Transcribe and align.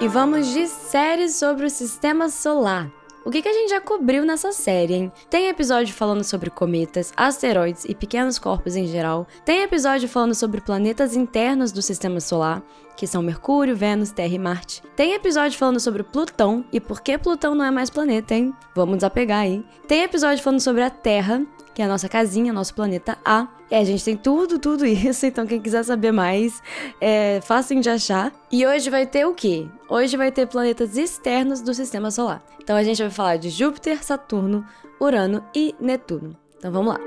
E 0.02 0.08
vamos 0.08 0.48
de 0.48 0.68
séries 0.68 1.36
sobre 1.36 1.68
o 1.68 1.70
sistema 1.70 2.29
solar. 2.29 2.90
O 3.26 3.32
que, 3.32 3.42
que 3.42 3.48
a 3.48 3.54
gente 3.54 3.70
já 3.70 3.80
cobriu 3.80 4.26
nessa 4.26 4.52
série, 4.52 4.94
hein? 4.94 5.12
Tem 5.30 5.48
episódio 5.48 5.94
falando 5.94 6.26
sobre 6.26 6.50
cometas, 6.50 7.14
asteroides 7.16 7.86
e 7.86 7.96
pequenos 7.96 8.38
corpos 8.38 8.76
em 8.76 8.86
geral. 8.86 9.26
Tem 9.46 9.62
episódio 9.62 10.10
falando 10.10 10.36
sobre 10.36 10.60
planetas 10.60 11.16
internos 11.16 11.71
do 11.71 11.82
sistema 11.82 12.20
solar, 12.20 12.62
que 12.98 13.07
são 13.07 13.21
Mercúrio, 13.21 13.78
Vênus, 13.78 14.12
Terra 14.12 14.36
e 14.36 14.39
Marte. 14.39 14.84
Tem 14.96 15.14
episódio 15.14 15.57
falando 15.57 15.80
sobre 15.80 16.04
Plutão 16.04 16.66
e 16.71 16.82
por 16.82 17.00
que 17.00 17.18
Plutão 17.18 17.56
não 17.56 17.64
é 17.64 17.71
mais 17.71 17.89
planeta, 17.89 18.36
hein? 18.36 18.54
Vamos 18.75 18.98
desapegar 18.98 19.40
aí. 19.40 19.64
Tem 19.88 20.02
episódio 20.02 20.44
falando 20.44 20.60
sobre 20.60 20.84
a 20.84 20.90
Terra, 20.90 21.42
que 21.73 21.82
é 21.82 21.86
a 21.86 21.87
nossa 21.87 22.07
casinha, 22.07 22.54
nosso 22.54 22.73
planeta 22.73 23.18
A. 23.25 23.47
E 23.69 23.75
a 23.75 23.83
gente 23.83 24.04
tem 24.04 24.15
tudo, 24.15 24.59
tudo 24.59 24.86
isso, 24.86 25.25
então 25.27 25.47
quem 25.47 25.59
quiser 25.59 25.83
saber 25.83 26.11
mais, 26.11 26.61
é 27.01 27.39
fácil 27.41 27.79
de 27.79 27.89
achar. 27.89 28.32
E 28.51 28.65
hoje 28.65 28.89
vai 28.89 29.05
ter 29.05 29.25
o 29.25 29.33
quê? 29.33 29.68
Hoje 29.89 30.15
vai 30.15 30.32
ter 30.32 30.47
planetas 30.47 30.96
externos 30.96 31.61
do 31.61 31.73
sistema 31.73 32.11
solar. 32.11 32.44
Então 32.61 32.75
a 32.75 32.83
gente 32.83 33.02
vai 33.02 33.11
falar 33.11 33.38
de 33.38 33.49
Júpiter, 33.49 34.03
Saturno, 34.03 34.66
Urano 34.99 35.44
e 35.55 35.75
Netuno. 35.80 36.36
Então 36.58 36.72
vamos 36.72 36.94
lá. 36.94 36.99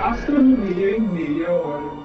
Astronomia 0.00 0.96
em 0.96 1.00
meia 1.00 1.52
hora. 1.52 2.01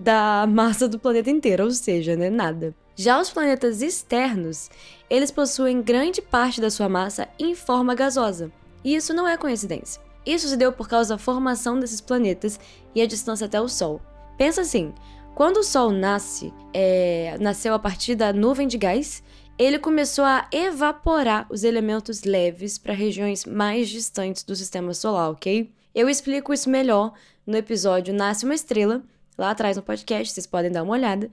da 0.00 0.46
massa 0.48 0.88
do 0.88 0.98
planeta 0.98 1.30
inteiro, 1.30 1.64
ou 1.64 1.70
seja, 1.70 2.16
né, 2.16 2.30
nada. 2.30 2.74
Já 2.96 3.20
os 3.20 3.30
planetas 3.30 3.82
externos, 3.82 4.70
eles 5.08 5.30
possuem 5.30 5.82
grande 5.82 6.22
parte 6.22 6.60
da 6.60 6.70
sua 6.70 6.88
massa 6.88 7.28
em 7.38 7.54
forma 7.54 7.94
gasosa. 7.94 8.50
E 8.82 8.94
isso 8.96 9.12
não 9.12 9.28
é 9.28 9.36
coincidência. 9.36 10.02
Isso 10.24 10.48
se 10.48 10.56
deu 10.56 10.72
por 10.72 10.88
causa 10.88 11.14
da 11.14 11.18
formação 11.18 11.78
desses 11.78 12.00
planetas 12.00 12.58
e 12.94 13.00
a 13.00 13.06
distância 13.06 13.46
até 13.46 13.60
o 13.60 13.68
Sol. 13.68 14.00
Pensa 14.36 14.62
assim: 14.62 14.92
quando 15.34 15.58
o 15.58 15.64
Sol 15.64 15.90
nasce, 15.90 16.52
é, 16.72 17.36
nasceu 17.40 17.74
a 17.74 17.78
partir 17.78 18.14
da 18.14 18.32
nuvem 18.32 18.66
de 18.66 18.76
gás, 18.78 19.22
ele 19.58 19.78
começou 19.78 20.24
a 20.24 20.46
evaporar 20.52 21.46
os 21.50 21.64
elementos 21.64 22.22
leves 22.24 22.78
para 22.78 22.94
regiões 22.94 23.44
mais 23.44 23.88
distantes 23.88 24.42
do 24.42 24.56
sistema 24.56 24.94
solar, 24.94 25.30
ok? 25.30 25.70
Eu 25.94 26.08
explico 26.08 26.52
isso 26.52 26.70
melhor 26.70 27.12
no 27.46 27.56
episódio 27.56 28.14
Nasce 28.14 28.44
uma 28.44 28.54
Estrela, 28.54 29.02
lá 29.36 29.50
atrás 29.50 29.76
no 29.76 29.82
podcast, 29.82 30.32
vocês 30.32 30.46
podem 30.46 30.70
dar 30.70 30.82
uma 30.82 30.92
olhada. 30.92 31.30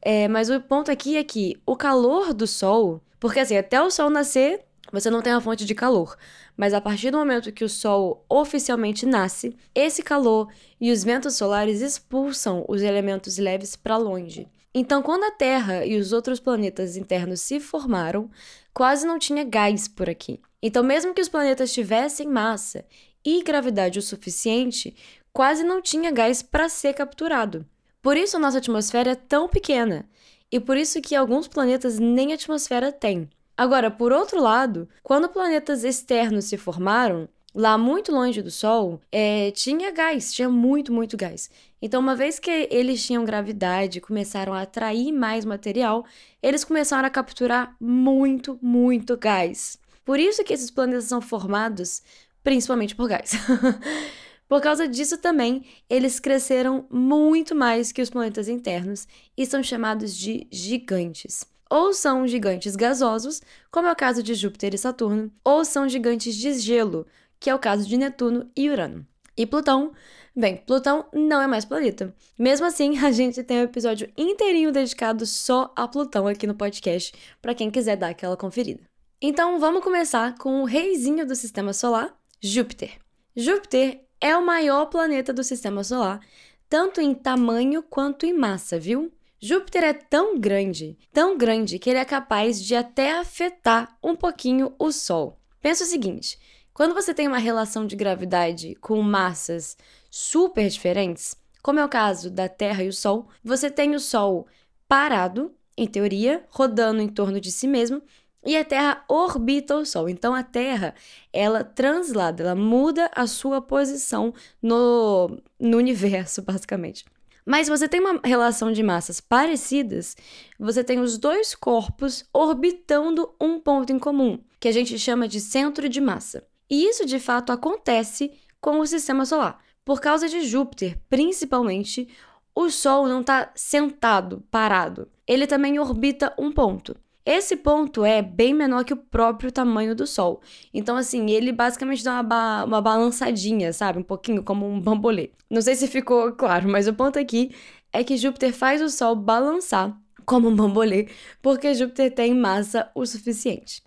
É, 0.00 0.28
mas 0.28 0.50
o 0.50 0.60
ponto 0.60 0.90
aqui 0.90 1.16
é 1.16 1.24
que 1.24 1.56
o 1.64 1.76
calor 1.76 2.34
do 2.34 2.46
Sol, 2.46 3.00
porque 3.18 3.40
assim, 3.40 3.56
até 3.56 3.80
o 3.80 3.90
Sol 3.90 4.10
nascer, 4.10 4.60
você 4.92 5.10
não 5.10 5.22
tem 5.22 5.32
uma 5.32 5.40
fonte 5.40 5.64
de 5.64 5.74
calor. 5.74 6.16
Mas 6.56 6.74
a 6.74 6.80
partir 6.80 7.10
do 7.10 7.18
momento 7.18 7.52
que 7.52 7.64
o 7.64 7.68
Sol 7.68 8.24
oficialmente 8.28 9.06
nasce, 9.06 9.56
esse 9.74 10.02
calor 10.02 10.48
e 10.80 10.92
os 10.92 11.02
ventos 11.02 11.34
solares 11.36 11.80
expulsam 11.80 12.64
os 12.68 12.82
elementos 12.82 13.38
leves 13.38 13.74
para 13.74 13.96
longe. 13.96 14.46
Então, 14.74 15.02
quando 15.02 15.24
a 15.24 15.30
Terra 15.30 15.86
e 15.86 15.96
os 15.96 16.12
outros 16.12 16.40
planetas 16.40 16.96
internos 16.96 17.40
se 17.40 17.60
formaram, 17.60 18.28
quase 18.72 19.06
não 19.06 19.18
tinha 19.18 19.44
gás 19.44 19.86
por 19.86 20.10
aqui. 20.10 20.40
Então, 20.60 20.82
mesmo 20.82 21.14
que 21.14 21.20
os 21.20 21.28
planetas 21.28 21.72
tivessem 21.72 22.26
massa 22.28 22.84
e 23.24 23.42
gravidade 23.42 23.98
o 23.98 24.02
suficiente, 24.02 24.94
quase 25.34 25.64
não 25.64 25.82
tinha 25.82 26.12
gás 26.12 26.40
para 26.40 26.68
ser 26.68 26.94
capturado. 26.94 27.66
Por 28.00 28.16
isso 28.16 28.36
a 28.36 28.40
nossa 28.40 28.58
atmosfera 28.58 29.10
é 29.10 29.14
tão 29.16 29.48
pequena, 29.48 30.08
e 30.50 30.60
por 30.60 30.76
isso 30.76 31.02
que 31.02 31.16
alguns 31.16 31.48
planetas 31.48 31.98
nem 31.98 32.32
atmosfera 32.32 32.92
têm. 32.92 33.28
Agora, 33.56 33.90
por 33.90 34.12
outro 34.12 34.40
lado, 34.40 34.88
quando 35.02 35.28
planetas 35.28 35.82
externos 35.82 36.44
se 36.44 36.56
formaram, 36.56 37.28
lá 37.52 37.76
muito 37.76 38.12
longe 38.12 38.42
do 38.42 38.50
Sol, 38.50 39.00
é, 39.10 39.50
tinha 39.50 39.90
gás, 39.90 40.32
tinha 40.32 40.48
muito, 40.48 40.92
muito 40.92 41.16
gás. 41.16 41.50
Então, 41.82 42.00
uma 42.00 42.14
vez 42.14 42.38
que 42.38 42.68
eles 42.70 43.04
tinham 43.04 43.24
gravidade, 43.24 44.00
começaram 44.00 44.54
a 44.54 44.62
atrair 44.62 45.12
mais 45.12 45.44
material, 45.44 46.04
eles 46.42 46.64
começaram 46.64 47.06
a 47.06 47.10
capturar 47.10 47.74
muito, 47.80 48.58
muito 48.62 49.16
gás. 49.16 49.78
Por 50.04 50.20
isso 50.20 50.44
que 50.44 50.52
esses 50.52 50.70
planetas 50.70 51.04
são 51.04 51.20
formados 51.20 52.02
principalmente 52.42 52.94
por 52.94 53.08
gás. 53.08 53.32
por 54.48 54.60
causa 54.60 54.86
disso 54.86 55.18
também, 55.18 55.64
eles 55.88 56.20
cresceram 56.20 56.86
muito 56.90 57.54
mais 57.54 57.92
que 57.92 58.02
os 58.02 58.10
planetas 58.10 58.48
internos 58.48 59.06
e 59.36 59.46
são 59.46 59.62
chamados 59.62 60.16
de 60.16 60.46
gigantes 60.50 61.44
ou 61.74 61.92
são 61.92 62.26
gigantes 62.26 62.76
gasosos, 62.76 63.42
como 63.68 63.88
é 63.88 63.92
o 63.92 63.96
caso 63.96 64.22
de 64.22 64.34
Júpiter 64.34 64.74
e 64.74 64.78
Saturno, 64.78 65.32
ou 65.44 65.64
são 65.64 65.88
gigantes 65.88 66.36
de 66.36 66.52
gelo, 66.54 67.04
que 67.40 67.50
é 67.50 67.54
o 67.54 67.58
caso 67.58 67.88
de 67.88 67.96
Netuno 67.96 68.48
e 68.56 68.70
Urano. 68.70 69.04
E 69.36 69.44
Plutão, 69.44 69.92
bem, 70.36 70.58
Plutão 70.58 71.06
não 71.12 71.42
é 71.42 71.48
mais 71.48 71.64
planeta. 71.64 72.14
Mesmo 72.38 72.64
assim, 72.64 72.98
a 73.04 73.10
gente 73.10 73.42
tem 73.42 73.58
um 73.58 73.64
episódio 73.64 74.08
inteirinho 74.16 74.70
dedicado 74.70 75.26
só 75.26 75.72
a 75.74 75.88
Plutão 75.88 76.28
aqui 76.28 76.46
no 76.46 76.54
podcast, 76.54 77.12
para 77.42 77.54
quem 77.54 77.72
quiser 77.72 77.96
dar 77.96 78.10
aquela 78.10 78.36
conferida. 78.36 78.82
Então, 79.20 79.58
vamos 79.58 79.82
começar 79.82 80.36
com 80.38 80.62
o 80.62 80.64
reizinho 80.66 81.26
do 81.26 81.34
sistema 81.34 81.72
solar, 81.72 82.14
Júpiter. 82.40 82.98
Júpiter 83.34 84.03
é 84.24 84.34
o 84.34 84.46
maior 84.46 84.86
planeta 84.86 85.34
do 85.34 85.44
sistema 85.44 85.84
solar, 85.84 86.18
tanto 86.66 86.98
em 86.98 87.12
tamanho 87.12 87.82
quanto 87.82 88.24
em 88.24 88.32
massa, 88.32 88.78
viu? 88.78 89.12
Júpiter 89.38 89.84
é 89.84 89.92
tão 89.92 90.40
grande, 90.40 90.96
tão 91.12 91.36
grande 91.36 91.78
que 91.78 91.90
ele 91.90 91.98
é 91.98 92.06
capaz 92.06 92.64
de 92.64 92.74
até 92.74 93.18
afetar 93.18 93.98
um 94.02 94.16
pouquinho 94.16 94.74
o 94.78 94.90
Sol. 94.90 95.38
Pensa 95.60 95.84
o 95.84 95.86
seguinte: 95.86 96.38
quando 96.72 96.94
você 96.94 97.12
tem 97.12 97.28
uma 97.28 97.36
relação 97.36 97.86
de 97.86 97.94
gravidade 97.94 98.74
com 98.76 99.02
massas 99.02 99.76
super 100.10 100.66
diferentes, 100.70 101.36
como 101.62 101.78
é 101.78 101.84
o 101.84 101.88
caso 101.90 102.30
da 102.30 102.48
Terra 102.48 102.82
e 102.82 102.88
o 102.88 102.94
Sol, 102.94 103.28
você 103.44 103.70
tem 103.70 103.94
o 103.94 104.00
Sol 104.00 104.46
parado, 104.88 105.54
em 105.76 105.86
teoria, 105.86 106.46
rodando 106.48 107.02
em 107.02 107.08
torno 107.08 107.38
de 107.38 107.52
si 107.52 107.68
mesmo, 107.68 108.00
e 108.44 108.56
a 108.56 108.64
Terra 108.64 109.04
orbita 109.08 109.76
o 109.76 109.86
Sol. 109.86 110.08
Então 110.08 110.34
a 110.34 110.42
Terra, 110.42 110.94
ela 111.32 111.64
translada, 111.64 112.42
ela 112.42 112.54
muda 112.54 113.10
a 113.14 113.26
sua 113.26 113.60
posição 113.60 114.34
no, 114.62 115.38
no 115.58 115.78
universo, 115.78 116.42
basicamente. 116.46 117.04
Mas 117.46 117.68
você 117.68 117.86
tem 117.86 118.00
uma 118.00 118.20
relação 118.24 118.72
de 118.72 118.82
massas 118.82 119.20
parecidas, 119.20 120.16
você 120.58 120.82
tem 120.82 120.98
os 120.98 121.18
dois 121.18 121.54
corpos 121.54 122.24
orbitando 122.32 123.34
um 123.40 123.60
ponto 123.60 123.92
em 123.92 123.98
comum, 123.98 124.38
que 124.58 124.68
a 124.68 124.72
gente 124.72 124.98
chama 124.98 125.28
de 125.28 125.40
centro 125.40 125.88
de 125.88 126.00
massa. 126.00 126.46
E 126.70 126.88
isso 126.88 127.04
de 127.04 127.18
fato 127.18 127.52
acontece 127.52 128.32
com 128.60 128.80
o 128.80 128.86
sistema 128.86 129.26
solar. 129.26 129.62
Por 129.84 130.00
causa 130.00 130.26
de 130.26 130.40
Júpiter, 130.40 130.98
principalmente, 131.10 132.08
o 132.54 132.70
Sol 132.70 133.06
não 133.06 133.20
está 133.20 133.52
sentado, 133.54 134.42
parado. 134.50 135.06
Ele 135.26 135.46
também 135.46 135.78
orbita 135.78 136.32
um 136.38 136.50
ponto. 136.50 136.96
Esse 137.26 137.56
ponto 137.56 138.04
é 138.04 138.20
bem 138.20 138.52
menor 138.52 138.84
que 138.84 138.92
o 138.92 138.98
próprio 138.98 139.50
tamanho 139.50 139.94
do 139.94 140.06
Sol. 140.06 140.42
Então, 140.74 140.96
assim, 140.96 141.30
ele 141.30 141.52
basicamente 141.52 142.04
dá 142.04 142.14
uma, 142.14 142.22
ba 142.22 142.64
uma 142.66 142.80
balançadinha, 142.82 143.72
sabe? 143.72 143.98
Um 143.98 144.02
pouquinho 144.02 144.42
como 144.42 144.66
um 144.68 144.78
bambolê. 144.78 145.30
Não 145.48 145.62
sei 145.62 145.74
se 145.74 145.88
ficou 145.88 146.32
claro, 146.32 146.68
mas 146.68 146.86
o 146.86 146.92
ponto 146.92 147.18
aqui 147.18 147.54
é 147.92 148.04
que 148.04 148.16
Júpiter 148.16 148.52
faz 148.52 148.82
o 148.82 148.90
Sol 148.90 149.16
balançar 149.16 149.98
como 150.26 150.48
um 150.48 150.54
bambolê, 150.54 151.08
porque 151.40 151.74
Júpiter 151.74 152.14
tem 152.14 152.34
massa 152.34 152.90
o 152.94 153.06
suficiente. 153.06 153.82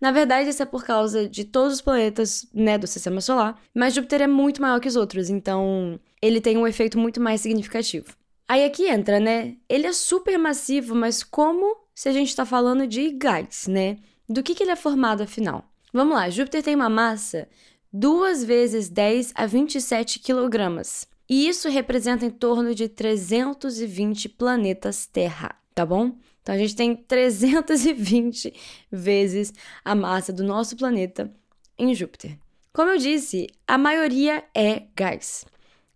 Na 0.00 0.10
verdade, 0.10 0.50
isso 0.50 0.62
é 0.62 0.66
por 0.66 0.84
causa 0.84 1.28
de 1.28 1.44
todos 1.44 1.74
os 1.74 1.80
planetas 1.80 2.48
né, 2.52 2.76
do 2.76 2.88
sistema 2.88 3.20
solar, 3.20 3.60
mas 3.72 3.94
Júpiter 3.94 4.22
é 4.22 4.26
muito 4.26 4.60
maior 4.60 4.80
que 4.80 4.88
os 4.88 4.96
outros, 4.96 5.30
então 5.30 6.00
ele 6.20 6.40
tem 6.40 6.56
um 6.56 6.66
efeito 6.66 6.98
muito 6.98 7.20
mais 7.20 7.40
significativo. 7.40 8.06
Aí 8.48 8.64
aqui 8.64 8.88
entra, 8.88 9.20
né? 9.20 9.54
Ele 9.68 9.86
é 9.86 9.92
super 9.92 10.36
massivo, 10.38 10.94
mas 10.94 11.22
como 11.22 11.81
se 11.94 12.08
a 12.08 12.12
gente 12.12 12.28
está 12.28 12.44
falando 12.44 12.86
de 12.86 13.10
gás, 13.10 13.66
né? 13.66 13.98
Do 14.28 14.42
que, 14.42 14.54
que 14.54 14.62
ele 14.62 14.70
é 14.70 14.76
formado 14.76 15.22
afinal? 15.22 15.64
Vamos 15.92 16.14
lá, 16.14 16.30
Júpiter 16.30 16.62
tem 16.62 16.74
uma 16.74 16.88
massa 16.88 17.48
2 17.92 18.44
vezes 18.44 18.88
10 18.88 19.32
a 19.34 19.46
27 19.46 20.18
quilogramas. 20.18 21.06
E 21.28 21.48
isso 21.48 21.68
representa 21.68 22.24
em 22.24 22.30
torno 22.30 22.74
de 22.74 22.88
320 22.88 24.28
planetas 24.30 25.06
Terra, 25.06 25.54
tá 25.74 25.84
bom? 25.84 26.12
Então 26.42 26.54
a 26.54 26.58
gente 26.58 26.74
tem 26.74 26.96
320 26.96 28.52
vezes 28.90 29.52
a 29.84 29.94
massa 29.94 30.32
do 30.32 30.42
nosso 30.42 30.76
planeta 30.76 31.32
em 31.78 31.94
Júpiter. 31.94 32.38
Como 32.72 32.90
eu 32.90 32.98
disse, 32.98 33.46
a 33.66 33.76
maioria 33.76 34.42
é 34.54 34.84
gás. 34.96 35.44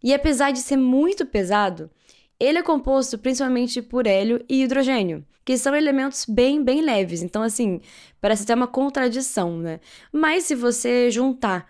E 0.02 0.12
apesar 0.12 0.52
de 0.52 0.60
ser 0.60 0.76
muito 0.76 1.26
pesado, 1.26 1.90
ele 2.38 2.58
é 2.58 2.62
composto 2.62 3.18
principalmente 3.18 3.80
por 3.82 4.06
hélio 4.06 4.44
e 4.48 4.62
hidrogênio, 4.62 5.24
que 5.44 5.56
são 5.56 5.74
elementos 5.74 6.26
bem, 6.26 6.62
bem 6.62 6.82
leves. 6.82 7.22
Então, 7.22 7.42
assim, 7.42 7.80
parece 8.20 8.42
até 8.44 8.54
uma 8.54 8.66
contradição, 8.66 9.58
né? 9.58 9.80
Mas 10.12 10.44
se 10.44 10.54
você 10.54 11.10
juntar 11.10 11.68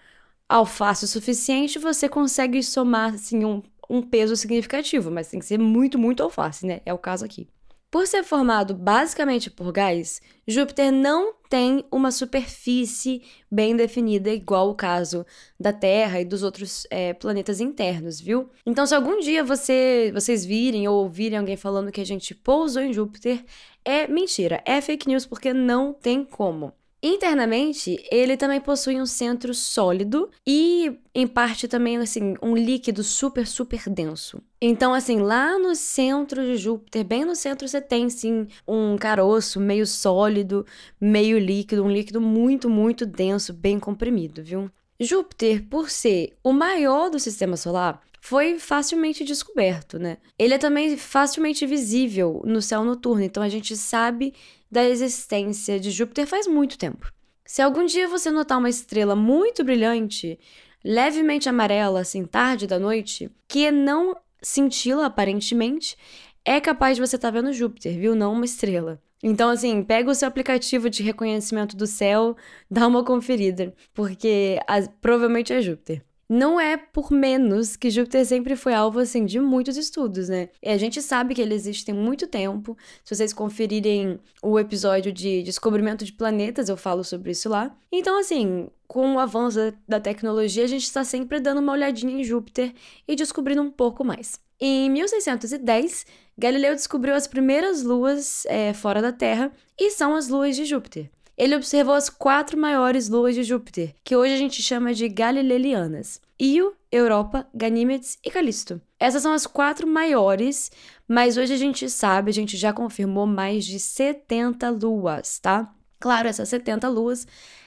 alface 0.49 1.05
o 1.05 1.09
suficiente, 1.09 1.79
você 1.79 2.09
consegue 2.09 2.63
somar, 2.63 3.15
assim, 3.15 3.45
um, 3.45 3.63
um 3.89 4.03
peso 4.03 4.37
significativo. 4.37 5.11
Mas 5.11 5.29
tem 5.29 5.41
que 5.41 5.47
ser 5.47 5.59
muito, 5.59 5.99
muito 5.99 6.23
alface, 6.23 6.67
né? 6.67 6.81
É 6.87 6.93
o 6.93 6.99
caso 6.99 7.25
aqui. 7.25 7.49
Por 7.96 8.06
ser 8.06 8.25
formado 8.25 8.75
basicamente 8.75 9.50
por 9.50 9.72
gás, 9.72 10.20
Júpiter 10.46 10.93
não 10.93 11.32
tem 11.48 11.82
uma 11.90 12.10
superfície 12.10 13.22
bem 13.50 13.75
definida, 13.75 14.28
igual 14.28 14.69
o 14.69 14.75
caso 14.75 15.25
da 15.58 15.72
Terra 15.72 16.20
e 16.20 16.25
dos 16.26 16.43
outros 16.43 16.87
é, 16.90 17.14
planetas 17.14 17.58
internos, 17.58 18.20
viu? 18.20 18.50
Então, 18.66 18.84
se 18.84 18.94
algum 18.94 19.19
dia 19.19 19.43
você, 19.43 20.10
vocês 20.12 20.44
virem 20.44 20.87
ou 20.87 21.04
ouvirem 21.04 21.38
alguém 21.38 21.56
falando 21.56 21.90
que 21.90 22.02
a 22.02 22.04
gente 22.04 22.34
pousou 22.34 22.82
em 22.82 22.93
Júpiter, 22.93 23.43
é 23.82 24.06
mentira, 24.06 24.62
é 24.66 24.78
fake 24.82 25.08
news 25.08 25.25
porque 25.25 25.54
não 25.54 25.94
tem 25.94 26.22
como. 26.22 26.75
Internamente, 27.08 28.05
ele 28.11 28.37
também 28.37 28.61
possui 28.61 29.00
um 29.00 29.06
centro 29.06 29.55
sólido 29.55 30.29
e, 30.44 30.99
em 31.14 31.25
parte, 31.25 31.69
também 31.69 31.99
assim, 31.99 32.35
um 32.43 32.56
líquido 32.56 33.05
super, 33.05 33.47
super 33.47 33.88
denso. 33.88 34.43
Então, 34.61 34.93
assim, 34.93 35.20
lá 35.20 35.56
no 35.56 35.76
centro 35.76 36.43
de 36.43 36.56
Júpiter, 36.56 37.05
bem 37.05 37.25
no 37.25 37.37
centro, 37.37 37.69
você 37.69 37.81
tem, 37.81 38.11
sim, 38.11 38.49
um 38.67 38.97
caroço 38.97 39.61
meio 39.61 39.87
sólido, 39.87 40.67
meio 41.00 41.38
líquido, 41.38 41.85
um 41.85 41.93
líquido 41.93 42.20
muito, 42.20 42.69
muito 42.69 43.06
denso, 43.06 43.53
bem 43.53 43.79
comprimido, 43.79 44.43
viu? 44.43 44.69
Júpiter, 44.99 45.64
por 45.70 45.88
ser 45.88 46.37
o 46.43 46.53
maior 46.53 47.08
do 47.08 47.20
sistema 47.20 47.56
solar, 47.56 48.03
foi 48.20 48.58
facilmente 48.58 49.23
descoberto, 49.23 49.97
né? 49.97 50.17
Ele 50.37 50.55
é 50.55 50.58
também 50.58 50.97
facilmente 50.97 51.64
visível 51.64 52.43
no 52.44 52.61
céu 52.61 52.82
noturno, 52.82 53.23
então 53.23 53.41
a 53.41 53.49
gente 53.49 53.76
sabe 53.76 54.35
da 54.71 54.85
existência 54.85 55.79
de 55.79 55.91
Júpiter 55.91 56.27
faz 56.27 56.47
muito 56.47 56.79
tempo. 56.79 57.11
Se 57.45 57.63
algum 57.63 57.85
dia 57.85 58.09
você 58.09 58.31
notar 58.31 58.59
uma 58.59 58.69
estrela 58.69 59.15
muito 59.15 59.63
brilhante, 59.63 60.39
levemente 60.85 61.49
amarela, 61.49 62.01
assim, 62.01 62.25
tarde 62.25 62.67
da 62.67 62.79
noite, 62.79 63.31
que 63.47 63.71
não 63.71 64.17
cintila 64.43 65.07
aparentemente, 65.07 65.97
é 66.45 66.61
capaz 66.61 66.97
de 66.97 67.07
você 67.07 67.17
estar 67.17 67.33
tá 67.33 67.41
vendo 67.41 67.53
Júpiter, 67.53 67.99
viu? 67.99 68.15
Não 68.15 68.33
uma 68.33 68.45
estrela. 68.45 69.01
Então, 69.23 69.51
assim, 69.51 69.83
pega 69.83 70.11
o 70.11 70.15
seu 70.15 70.29
aplicativo 70.29 70.89
de 70.89 71.03
reconhecimento 71.03 71.77
do 71.77 71.87
céu, 71.87 72.37
dá 72.71 72.87
uma 72.87 73.05
conferida, 73.05 73.75
porque 73.95 74.59
provavelmente 75.01 75.53
é 75.53 75.61
Júpiter. 75.61 76.05
Não 76.28 76.58
é 76.58 76.76
por 76.76 77.12
menos 77.12 77.76
que 77.76 77.88
Júpiter 77.88 78.26
sempre 78.26 78.56
foi 78.56 78.75
alvo 78.75 78.99
assim 78.99 79.25
de 79.25 79.38
muitos 79.38 79.76
estudos, 79.76 80.28
né? 80.28 80.49
E 80.61 80.69
a 80.69 80.76
gente 80.76 81.00
sabe 81.00 81.34
que 81.34 81.40
ele 81.40 81.55
existe 81.55 81.84
tem 81.84 81.94
muito 81.94 82.26
tempo. 82.26 82.76
Se 83.05 83.14
vocês 83.14 83.32
conferirem 83.32 84.19
o 84.43 84.58
episódio 84.58 85.12
de 85.12 85.43
descobrimento 85.44 86.05
de 86.05 86.12
planetas, 86.12 86.69
eu 86.69 86.76
falo 86.76 87.05
sobre 87.05 87.31
isso 87.31 87.49
lá. 87.49 87.76
Então, 87.93 88.19
assim, 88.19 88.69
com 88.88 89.14
o 89.14 89.19
avanço 89.20 89.73
da 89.87 90.00
tecnologia, 90.00 90.64
a 90.64 90.69
gente 90.69 90.82
está 90.82 91.05
sempre 91.05 91.38
dando 91.38 91.61
uma 91.61 91.73
olhadinha 91.73 92.20
em 92.20 92.25
Júpiter 92.25 92.72
e 93.06 93.14
descobrindo 93.14 93.62
um 93.62 93.70
pouco 93.70 94.05
mais. 94.05 94.40
Em 94.61 94.90
1610, 94.90 96.06
Galileu 96.37 96.75
descobriu 96.75 97.14
as 97.14 97.26
primeiras 97.26 97.84
luas 97.84 98.44
é, 98.46 98.72
fora 98.72 99.00
da 99.00 99.12
Terra 99.12 99.52
e 99.79 99.90
são 99.90 100.17
as 100.17 100.29
luas 100.29 100.56
de 100.56 100.64
Júpiter 100.64 101.11
ele 101.37 101.55
observou 101.55 101.94
as 101.94 102.09
quatro 102.09 102.59
maiores 102.59 103.09
luas 103.09 103.35
de 103.35 103.43
Júpiter, 103.43 103.94
que 104.03 104.17
hoje 104.17 104.35
a 104.35 104.38
gente 104.38 104.62
chama 104.62 104.94
de 104.94 105.09
Galileanas: 105.09 106.21
Io, 106.38 106.75
Europa, 106.91 107.47
Ganímedes 107.55 108.19
e 108.25 108.31
Calisto. 108.31 108.81
Essas 108.99 109.23
são 109.23 109.33
as 109.33 109.47
quatro 109.47 109.87
maiores, 109.87 110.71
mas 111.06 111.37
hoje 111.37 111.53
a 111.53 111.59
gente 111.59 111.91
sabe, 111.91 112.31
a 112.31 112.35
gente 112.35 112.56
já 112.56 112.73
confirmou 112.73 113.27
mais 113.27 113.65
de 113.65 113.79
70 113.79 114.71
luas, 114.71 115.38
tá? 115.38 115.73
Claro, 116.00 116.29
essas 116.29 116.49
70 116.49 116.88
luas, 116.88 117.27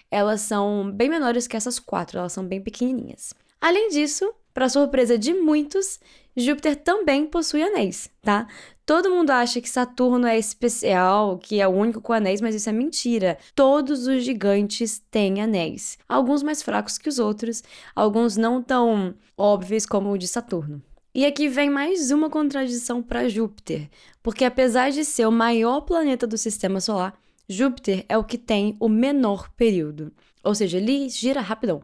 elas 0.10 0.42
são 0.42 0.92
bem 0.92 1.10
menores 1.10 1.48
que 1.48 1.56
essas 1.56 1.78
quatro, 1.78 2.18
elas 2.18 2.34
são 2.34 2.44
bem 2.44 2.62
pequenininhas. 2.62 3.34
Além 3.62 3.90
disso, 3.90 4.34
para 4.54 4.70
surpresa 4.70 5.18
de 5.18 5.34
muitos, 5.34 6.00
Júpiter 6.36 6.76
também 6.76 7.26
possui 7.26 7.62
anéis, 7.62 8.10
tá? 8.22 8.48
Todo 8.90 9.12
mundo 9.12 9.30
acha 9.30 9.62
que 9.62 9.70
Saturno 9.70 10.26
é 10.26 10.36
especial, 10.40 11.38
que 11.38 11.62
é 11.62 11.68
o 11.68 11.70
único 11.70 12.02
com 12.02 12.12
anéis, 12.12 12.42
mas 12.42 12.56
isso 12.56 12.70
é 12.70 12.72
mentira. 12.72 13.38
Todos 13.54 14.08
os 14.08 14.24
gigantes 14.24 14.98
têm 15.12 15.44
anéis. 15.44 16.00
Alguns 16.10 16.42
mais 16.42 16.64
fracos 16.64 16.98
que 16.98 17.08
os 17.08 17.20
outros, 17.20 17.64
alguns 17.96 18.36
não 18.36 18.64
tão 18.64 19.14
óbvios 19.38 19.86
como 19.86 20.10
o 20.10 20.18
de 20.18 20.28
Saturno. 20.28 20.82
E 21.14 21.24
aqui 21.24 21.48
vem 21.48 21.70
mais 21.70 22.10
uma 22.10 22.32
contradição 22.32 23.00
para 23.00 23.30
Júpiter, 23.30 23.88
porque 24.24 24.44
apesar 24.44 24.90
de 24.90 25.06
ser 25.06 25.28
o 25.28 25.32
maior 25.32 25.82
planeta 25.82 26.26
do 26.26 26.36
sistema 26.36 26.82
solar, 26.82 27.14
Júpiter 27.48 28.04
é 28.10 28.18
o 28.18 28.24
que 28.24 28.40
tem 28.40 28.76
o 28.80 28.90
menor 28.90 29.52
período. 29.52 30.12
Ou 30.44 30.56
seja, 30.56 30.78
ele 30.80 31.10
gira 31.10 31.42
rapidão. 31.42 31.84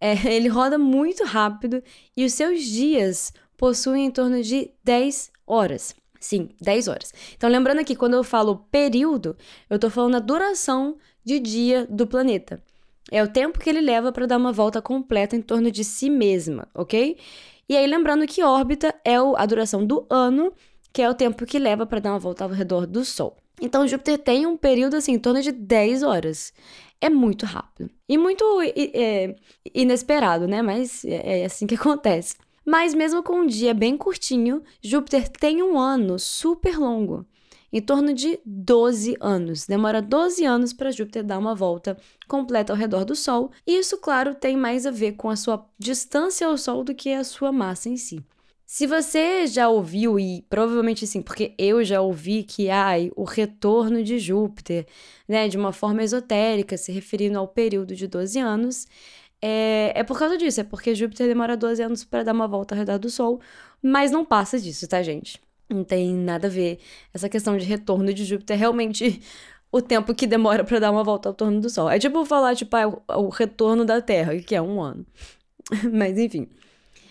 É, 0.00 0.12
ele 0.32 0.46
roda 0.46 0.78
muito 0.78 1.24
rápido 1.24 1.82
e 2.16 2.24
os 2.24 2.34
seus 2.34 2.62
dias 2.62 3.32
possuem 3.56 4.06
em 4.06 4.10
torno 4.12 4.40
de 4.44 4.70
10 4.84 5.32
horas. 5.44 5.92
Sim, 6.20 6.48
10 6.60 6.88
horas. 6.88 7.12
Então, 7.36 7.48
lembrando 7.48 7.80
aqui, 7.80 7.94
quando 7.94 8.14
eu 8.14 8.24
falo 8.24 8.66
período, 8.70 9.36
eu 9.68 9.76
estou 9.76 9.90
falando 9.90 10.16
a 10.16 10.20
duração 10.20 10.96
de 11.24 11.38
dia 11.38 11.86
do 11.90 12.06
planeta. 12.06 12.62
É 13.10 13.22
o 13.22 13.28
tempo 13.28 13.58
que 13.58 13.70
ele 13.70 13.80
leva 13.80 14.10
para 14.10 14.26
dar 14.26 14.36
uma 14.36 14.52
volta 14.52 14.82
completa 14.82 15.36
em 15.36 15.42
torno 15.42 15.70
de 15.70 15.84
si 15.84 16.10
mesma, 16.10 16.68
ok? 16.74 17.16
E 17.68 17.76
aí, 17.76 17.86
lembrando 17.86 18.26
que 18.26 18.42
órbita 18.42 18.94
é 19.04 19.16
a 19.16 19.46
duração 19.46 19.84
do 19.84 20.06
ano, 20.10 20.52
que 20.92 21.02
é 21.02 21.10
o 21.10 21.14
tempo 21.14 21.44
que 21.44 21.58
leva 21.58 21.84
para 21.86 22.00
dar 22.00 22.12
uma 22.12 22.18
volta 22.18 22.44
ao 22.44 22.50
redor 22.50 22.86
do 22.86 23.04
Sol. 23.04 23.36
Então, 23.60 23.86
Júpiter 23.86 24.18
tem 24.18 24.46
um 24.46 24.56
período 24.56 24.96
assim, 24.96 25.12
em 25.12 25.18
torno 25.18 25.40
de 25.40 25.50
10 25.50 26.02
horas. 26.02 26.52
É 27.00 27.08
muito 27.08 27.46
rápido. 27.46 27.90
E 28.08 28.16
muito 28.16 28.44
é, 28.62 29.34
inesperado, 29.74 30.46
né? 30.46 30.62
Mas 30.62 31.04
é, 31.04 31.40
é 31.40 31.44
assim 31.44 31.66
que 31.66 31.74
acontece. 31.76 32.36
Mas 32.66 32.92
mesmo 32.92 33.22
com 33.22 33.42
um 33.42 33.46
dia 33.46 33.72
bem 33.72 33.96
curtinho, 33.96 34.60
Júpiter 34.82 35.28
tem 35.28 35.62
um 35.62 35.78
ano 35.78 36.18
super 36.18 36.76
longo, 36.76 37.24
em 37.72 37.80
torno 37.80 38.12
de 38.12 38.40
12 38.44 39.16
anos. 39.20 39.66
Demora 39.66 40.02
12 40.02 40.44
anos 40.44 40.72
para 40.72 40.90
Júpiter 40.90 41.22
dar 41.22 41.38
uma 41.38 41.54
volta 41.54 41.96
completa 42.26 42.72
ao 42.72 42.76
redor 42.76 43.04
do 43.04 43.14
Sol, 43.14 43.52
e 43.64 43.78
isso, 43.78 43.98
claro, 43.98 44.34
tem 44.34 44.56
mais 44.56 44.84
a 44.84 44.90
ver 44.90 45.12
com 45.12 45.30
a 45.30 45.36
sua 45.36 45.64
distância 45.78 46.44
ao 46.44 46.58
Sol 46.58 46.82
do 46.82 46.92
que 46.92 47.12
a 47.12 47.22
sua 47.22 47.52
massa 47.52 47.88
em 47.88 47.96
si. 47.96 48.20
Se 48.68 48.84
você 48.84 49.46
já 49.46 49.68
ouviu, 49.68 50.18
e 50.18 50.44
provavelmente 50.50 51.06
sim, 51.06 51.22
porque 51.22 51.54
eu 51.56 51.84
já 51.84 52.00
ouvi 52.00 52.42
que 52.42 52.68
ai, 52.68 53.12
o 53.14 53.22
retorno 53.22 54.02
de 54.02 54.18
Júpiter, 54.18 54.88
né, 55.28 55.46
de 55.46 55.56
uma 55.56 55.72
forma 55.72 56.02
esotérica, 56.02 56.76
se 56.76 56.90
referindo 56.90 57.38
ao 57.38 57.46
período 57.46 57.94
de 57.94 58.08
12 58.08 58.40
anos, 58.40 58.88
é, 59.42 59.92
é 59.94 60.04
por 60.04 60.18
causa 60.18 60.36
disso, 60.36 60.60
é 60.60 60.64
porque 60.64 60.94
Júpiter 60.94 61.26
demora 61.26 61.56
12 61.56 61.82
anos 61.82 62.04
para 62.04 62.22
dar 62.22 62.32
uma 62.32 62.48
volta 62.48 62.74
ao 62.74 62.78
redor 62.78 62.98
do 62.98 63.10
Sol, 63.10 63.40
mas 63.82 64.10
não 64.10 64.24
passa 64.24 64.58
disso, 64.58 64.88
tá, 64.88 65.02
gente? 65.02 65.40
Não 65.68 65.84
tem 65.84 66.14
nada 66.14 66.46
a 66.46 66.50
ver. 66.50 66.78
Essa 67.12 67.28
questão 67.28 67.56
de 67.56 67.64
retorno 67.64 68.12
de 68.12 68.24
Júpiter 68.24 68.56
é 68.56 68.58
realmente 68.58 69.20
o 69.70 69.82
tempo 69.82 70.14
que 70.14 70.26
demora 70.26 70.64
para 70.64 70.78
dar 70.78 70.90
uma 70.90 71.04
volta 71.04 71.28
ao 71.28 71.34
torno 71.34 71.60
do 71.60 71.68
Sol. 71.68 71.90
É 71.90 71.98
tipo 71.98 72.24
falar, 72.24 72.54
tipo, 72.54 72.76
ah, 72.76 73.18
o 73.18 73.28
retorno 73.28 73.84
da 73.84 74.00
Terra, 74.00 74.36
que 74.38 74.54
é 74.54 74.62
um 74.62 74.80
ano. 74.80 75.04
mas 75.92 76.18
enfim. 76.18 76.48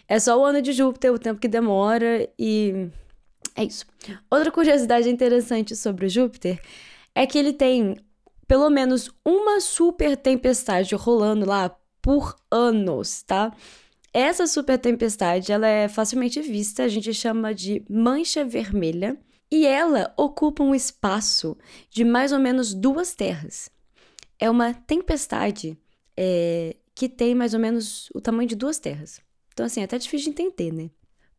É 0.07 0.19
só 0.19 0.39
o 0.39 0.45
ano 0.45 0.61
de 0.61 0.71
Júpiter, 0.71 1.11
o 1.13 1.19
tempo 1.19 1.39
que 1.39 1.47
demora 1.47 2.27
e. 2.37 2.89
É 3.55 3.63
isso. 3.63 3.85
Outra 4.29 4.51
curiosidade 4.51 5.09
interessante 5.09 5.75
sobre 5.75 6.09
Júpiter 6.09 6.61
é 7.13 7.25
que 7.25 7.37
ele 7.37 7.53
tem 7.53 7.95
pelo 8.47 8.69
menos 8.69 9.09
uma 9.23 9.59
super 9.59 10.15
tempestade 10.15 10.93
rolando 10.93 11.45
lá 11.45 11.75
por 12.05 12.35
anos, 12.51 13.23
tá? 13.23 13.51
Essa 14.13 14.45
super 14.45 14.77
tempestade, 14.77 15.51
ela 15.51 15.67
é 15.67 15.87
facilmente 15.87 16.39
vista, 16.39 16.83
a 16.83 16.87
gente 16.87 17.11
chama 17.11 17.51
de 17.51 17.83
mancha 17.89 18.45
vermelha, 18.45 19.17
e 19.51 19.65
ela 19.65 20.13
ocupa 20.15 20.61
um 20.61 20.75
espaço 20.75 21.57
de 21.89 22.05
mais 22.05 22.31
ou 22.31 22.37
menos 22.37 22.75
duas 22.75 23.15
terras. 23.15 23.71
É 24.37 24.47
uma 24.51 24.71
tempestade 24.71 25.75
é, 26.15 26.75
que 26.93 27.09
tem 27.09 27.33
mais 27.33 27.55
ou 27.55 27.59
menos 27.59 28.07
o 28.13 28.21
tamanho 28.21 28.47
de 28.47 28.55
duas 28.55 28.77
terras. 28.77 29.19
Então, 29.51 29.65
assim, 29.65 29.81
é 29.81 29.85
até 29.85 29.97
difícil 29.97 30.31
de 30.31 30.41
entender, 30.43 30.71
né? 30.71 30.91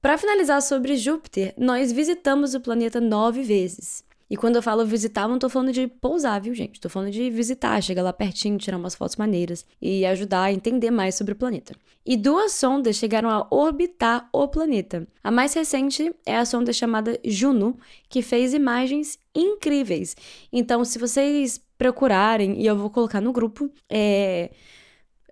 Para 0.03 0.19
finalizar 0.19 0.61
sobre 0.63 0.97
Júpiter, 0.97 1.55
nós 1.57 1.93
visitamos 1.93 2.55
o 2.55 2.61
planeta 2.61 3.01
nove 3.01 3.45
vezes. 3.45 4.03
E 4.29 4.37
quando 4.37 4.57
eu 4.57 4.63
falo 4.63 4.85
visitar, 4.85 5.29
não 5.29 5.39
tô 5.39 5.49
falando 5.49 5.73
de 5.73 5.87
pousar, 5.87 6.41
viu, 6.41 6.53
gente? 6.53 6.81
Tô 6.81 6.89
falando 6.89 7.13
de 7.13 7.31
visitar, 7.31 7.81
chegar 7.81 8.03
lá 8.03 8.13
pertinho, 8.13 8.59
tirar 8.59 8.77
umas 8.77 8.95
fotos 8.95 9.17
maneiras 9.17 9.65
e 9.81 10.05
ajudar 10.05 10.43
a 10.45 10.53
entender 10.53 10.91
mais 10.91 11.15
sobre 11.15 11.33
o 11.33 11.37
planeta. 11.37 11.75
E 12.05 12.17
duas 12.17 12.53
sondas 12.53 12.97
chegaram 12.97 13.31
a 13.31 13.47
orbitar 13.51 14.29
o 14.33 14.49
planeta. 14.49 15.07
A 15.23 15.31
mais 15.31 15.55
recente 15.55 16.13
é 16.25 16.37
a 16.37 16.45
sonda 16.45 16.73
chamada 16.73 17.19
Juno, 17.25 17.79
que 18.09 18.21
fez 18.21 18.53
imagens 18.53 19.19
incríveis. 19.35 20.17
Então, 20.53 20.85
se 20.85 20.99
vocês 20.99 21.61
procurarem, 21.79 22.61
e 22.61 22.67
eu 22.67 22.77
vou 22.77 22.91
colocar 22.91 23.21
no 23.21 23.33
grupo, 23.33 23.71
é, 23.89 24.51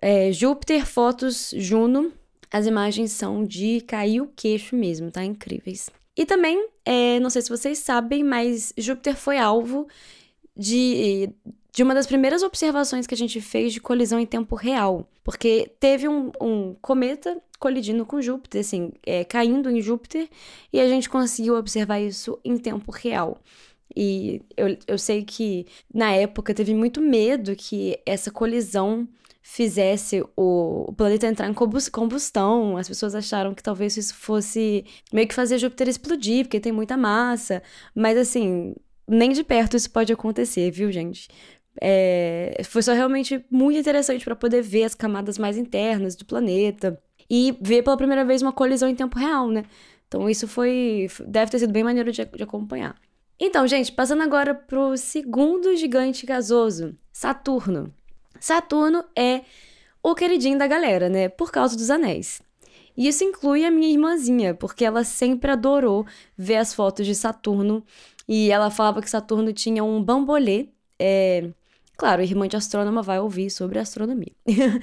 é 0.01 0.31
Júpiter 0.31 0.85
Fotos 0.85 1.53
Juno. 1.57 2.13
As 2.49 2.65
imagens 2.65 3.11
são 3.11 3.43
de 3.43 3.81
cair 3.81 4.21
o 4.21 4.31
queixo 4.33 4.75
mesmo, 4.75 5.11
tá? 5.11 5.23
Incríveis. 5.23 5.89
E 6.17 6.25
também, 6.25 6.67
é, 6.85 7.19
não 7.19 7.29
sei 7.29 7.41
se 7.41 7.49
vocês 7.49 7.77
sabem, 7.79 8.23
mas 8.23 8.73
Júpiter 8.77 9.15
foi 9.15 9.37
alvo 9.37 9.87
de, 10.55 11.29
de 11.73 11.83
uma 11.83 11.93
das 11.93 12.07
primeiras 12.07 12.41
observações 12.41 13.05
que 13.05 13.13
a 13.13 13.17
gente 13.17 13.41
fez 13.41 13.73
de 13.73 13.81
colisão 13.81 14.19
em 14.19 14.25
tempo 14.25 14.55
real. 14.55 15.07
Porque 15.23 15.71
teve 15.79 16.07
um, 16.07 16.31
um 16.39 16.75
cometa 16.81 17.41
colidindo 17.59 18.05
com 18.05 18.21
Júpiter, 18.21 18.61
assim, 18.61 18.91
é, 19.05 19.23
caindo 19.25 19.69
em 19.69 19.81
Júpiter, 19.81 20.29
e 20.71 20.79
a 20.79 20.87
gente 20.87 21.09
conseguiu 21.09 21.55
observar 21.55 21.99
isso 21.99 22.39
em 22.45 22.57
tempo 22.57 22.91
real. 22.91 23.41
E 23.95 24.41
eu, 24.55 24.77
eu 24.87 24.97
sei 24.97 25.23
que 25.23 25.65
na 25.93 26.11
época 26.11 26.53
teve 26.53 26.73
muito 26.73 27.01
medo 27.01 27.55
que 27.55 27.99
essa 28.05 28.31
colisão 28.31 29.07
fizesse 29.47 30.23
o, 30.35 30.91
planeta 30.97 31.27
entrar 31.27 31.47
em 31.47 31.53
combustão. 31.53 32.77
As 32.77 32.87
pessoas 32.87 33.13
acharam 33.13 33.53
que 33.53 33.61
talvez 33.61 33.95
isso 33.95 34.15
fosse 34.15 34.83
meio 35.13 35.27
que 35.27 35.35
fazer 35.35 35.59
Júpiter 35.59 35.87
explodir, 35.87 36.45
porque 36.45 36.59
tem 36.59 36.71
muita 36.71 36.97
massa. 36.97 37.61
Mas 37.93 38.17
assim, 38.17 38.73
nem 39.07 39.31
de 39.31 39.43
perto 39.43 39.77
isso 39.77 39.91
pode 39.91 40.11
acontecer, 40.11 40.71
viu, 40.71 40.91
gente? 40.91 41.29
É, 41.79 42.59
foi 42.65 42.81
só 42.81 42.93
realmente 42.93 43.45
muito 43.51 43.77
interessante 43.77 44.25
para 44.25 44.35
poder 44.35 44.63
ver 44.63 44.85
as 44.85 44.95
camadas 44.95 45.37
mais 45.37 45.57
internas 45.57 46.15
do 46.15 46.25
planeta 46.25 46.99
e 47.29 47.55
ver 47.61 47.83
pela 47.83 47.97
primeira 47.97 48.25
vez 48.25 48.41
uma 48.41 48.51
colisão 48.51 48.89
em 48.89 48.95
tempo 48.95 49.19
real, 49.19 49.47
né? 49.49 49.63
Então 50.07 50.27
isso 50.27 50.47
foi. 50.47 51.07
deve 51.27 51.51
ter 51.51 51.59
sido 51.59 51.71
bem 51.71 51.83
maneiro 51.83 52.11
de, 52.11 52.25
de 52.25 52.43
acompanhar. 52.43 52.95
Então, 53.39 53.67
gente, 53.67 53.91
passando 53.91 54.23
agora 54.23 54.55
pro 54.55 54.97
segundo 54.97 55.75
gigante 55.75 56.25
gasoso, 56.25 56.95
Saturno. 57.13 57.93
Saturno 58.45 59.03
é 59.15 59.41
o 60.03 60.13
queridinho 60.13 60.55
da 60.55 60.67
galera, 60.67 61.09
né? 61.09 61.27
Por 61.27 61.51
causa 61.51 61.75
dos 61.75 61.89
anéis. 61.89 62.43
E 62.95 63.07
isso 63.07 63.23
inclui 63.23 63.65
a 63.65 63.71
minha 63.71 63.91
irmãzinha, 63.91 64.53
porque 64.53 64.85
ela 64.85 65.03
sempre 65.03 65.49
adorou 65.49 66.05
ver 66.37 66.57
as 66.57 66.71
fotos 66.71 67.07
de 67.07 67.15
Saturno. 67.15 67.83
E 68.27 68.51
ela 68.51 68.69
falava 68.69 69.01
que 69.01 69.09
Saturno 69.09 69.51
tinha 69.51 69.83
um 69.83 69.99
bambolê. 69.99 70.69
É... 70.99 71.49
Claro, 71.97 72.21
irmã 72.21 72.47
de 72.47 72.55
astrônoma 72.55 73.01
vai 73.01 73.19
ouvir 73.19 73.49
sobre 73.49 73.79
astronomia. 73.79 74.31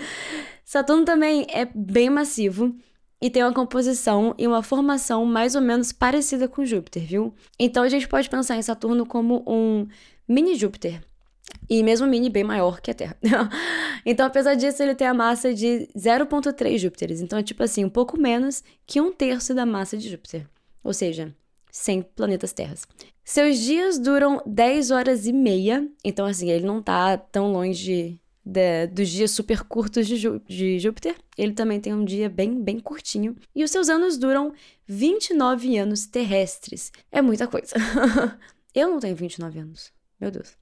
Saturno 0.64 1.04
também 1.04 1.46
é 1.48 1.64
bem 1.64 2.10
massivo 2.10 2.74
e 3.20 3.30
tem 3.30 3.44
uma 3.44 3.54
composição 3.54 4.34
e 4.36 4.44
uma 4.44 4.64
formação 4.64 5.24
mais 5.24 5.54
ou 5.54 5.60
menos 5.60 5.92
parecida 5.92 6.48
com 6.48 6.66
Júpiter, 6.66 7.04
viu? 7.04 7.32
Então 7.60 7.84
a 7.84 7.88
gente 7.88 8.08
pode 8.08 8.28
pensar 8.28 8.56
em 8.56 8.62
Saturno 8.62 9.06
como 9.06 9.44
um 9.46 9.86
mini 10.26 10.56
Júpiter. 10.56 11.00
E 11.68 11.82
mesmo 11.82 12.06
mini 12.06 12.28
bem 12.28 12.44
maior 12.44 12.80
que 12.80 12.90
a 12.90 12.94
Terra. 12.94 13.16
então, 14.04 14.26
apesar 14.26 14.54
disso, 14.54 14.82
ele 14.82 14.94
tem 14.94 15.06
a 15.06 15.14
massa 15.14 15.54
de 15.54 15.88
0,3 15.96 16.78
Júpiteres. 16.78 17.20
Então, 17.20 17.38
é 17.38 17.42
tipo 17.42 17.62
assim, 17.62 17.84
um 17.84 17.90
pouco 17.90 18.20
menos 18.20 18.62
que 18.86 19.00
um 19.00 19.12
terço 19.12 19.54
da 19.54 19.64
massa 19.64 19.96
de 19.96 20.08
Júpiter. 20.08 20.46
Ou 20.84 20.92
seja, 20.92 21.34
100 21.70 22.02
planetas 22.14 22.52
Terras. 22.52 22.86
Seus 23.24 23.58
dias 23.58 23.98
duram 23.98 24.42
10 24.44 24.90
horas 24.90 25.26
e 25.26 25.32
meia. 25.32 25.88
Então, 26.04 26.26
assim, 26.26 26.50
ele 26.50 26.66
não 26.66 26.82
tá 26.82 27.16
tão 27.16 27.52
longe 27.52 28.20
de, 28.44 28.86
dos 28.88 29.08
dias 29.08 29.30
super 29.30 29.62
curtos 29.62 30.06
de, 30.06 30.16
Jú 30.16 30.40
de 30.46 30.78
Júpiter. 30.78 31.16
Ele 31.38 31.52
também 31.52 31.80
tem 31.80 31.94
um 31.94 32.04
dia 32.04 32.28
bem, 32.28 32.62
bem 32.62 32.80
curtinho. 32.80 33.36
E 33.54 33.62
os 33.62 33.70
seus 33.70 33.88
anos 33.88 34.18
duram 34.18 34.52
29 34.86 35.78
anos 35.78 36.06
terrestres. 36.06 36.92
É 37.10 37.22
muita 37.22 37.46
coisa. 37.46 37.74
Eu 38.74 38.90
não 38.90 39.00
tenho 39.00 39.14
29 39.14 39.58
anos. 39.58 39.92
Meu 40.20 40.30
Deus. 40.30 40.56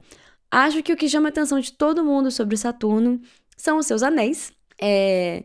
Acho 0.50 0.82
que 0.82 0.92
o 0.92 0.96
que 0.96 1.08
chama 1.08 1.28
a 1.28 1.30
atenção 1.30 1.60
de 1.60 1.72
todo 1.72 2.04
mundo 2.04 2.30
sobre 2.30 2.56
Saturno 2.56 3.20
são 3.56 3.78
os 3.78 3.86
seus 3.86 4.02
anéis. 4.02 4.52
É, 4.80 5.44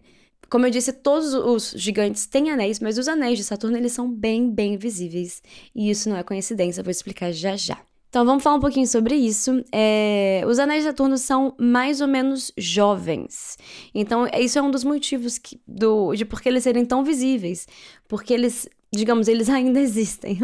como 0.50 0.66
eu 0.66 0.72
disse, 0.72 0.94
todos 0.94 1.34
os 1.34 1.74
gigantes 1.76 2.26
têm 2.26 2.50
anéis, 2.50 2.80
mas 2.80 2.98
os 2.98 3.08
anéis 3.08 3.38
de 3.38 3.44
Saturno 3.44 3.78
eles 3.78 3.92
são 3.92 4.10
bem, 4.10 4.50
bem 4.50 4.78
visíveis. 4.78 5.44
E 5.76 5.90
isso 5.90 6.10
não 6.10 6.18
é 6.18 6.24
coincidência, 6.24 6.84
vou 6.84 6.92
explicar 6.92 7.32
já 7.32 7.56
já. 7.56 7.78
Então 8.10 8.26
vamos 8.26 8.44
falar 8.44 8.56
um 8.56 8.62
pouquinho 8.62 8.88
sobre 8.88 9.14
isso. 9.16 9.62
É, 9.74 10.42
os 10.48 10.58
anéis 10.58 10.84
de 10.84 10.90
Saturno 10.90 11.18
são 11.18 11.54
mais 11.60 12.00
ou 12.00 12.08
menos 12.08 12.52
jovens. 12.58 13.58
Então, 13.94 14.26
isso 14.40 14.58
é 14.58 14.62
um 14.62 14.72
dos 14.72 14.86
motivos 14.86 15.38
que, 15.38 15.60
do, 15.68 16.16
de 16.16 16.24
por 16.24 16.40
que 16.40 16.48
eles 16.48 16.64
serem 16.64 16.86
tão 16.86 17.04
visíveis. 17.04 17.68
Porque 18.08 18.34
eles 18.34 18.70
digamos, 18.96 19.28
eles 19.28 19.50
ainda 19.50 19.80
existem. 19.80 20.40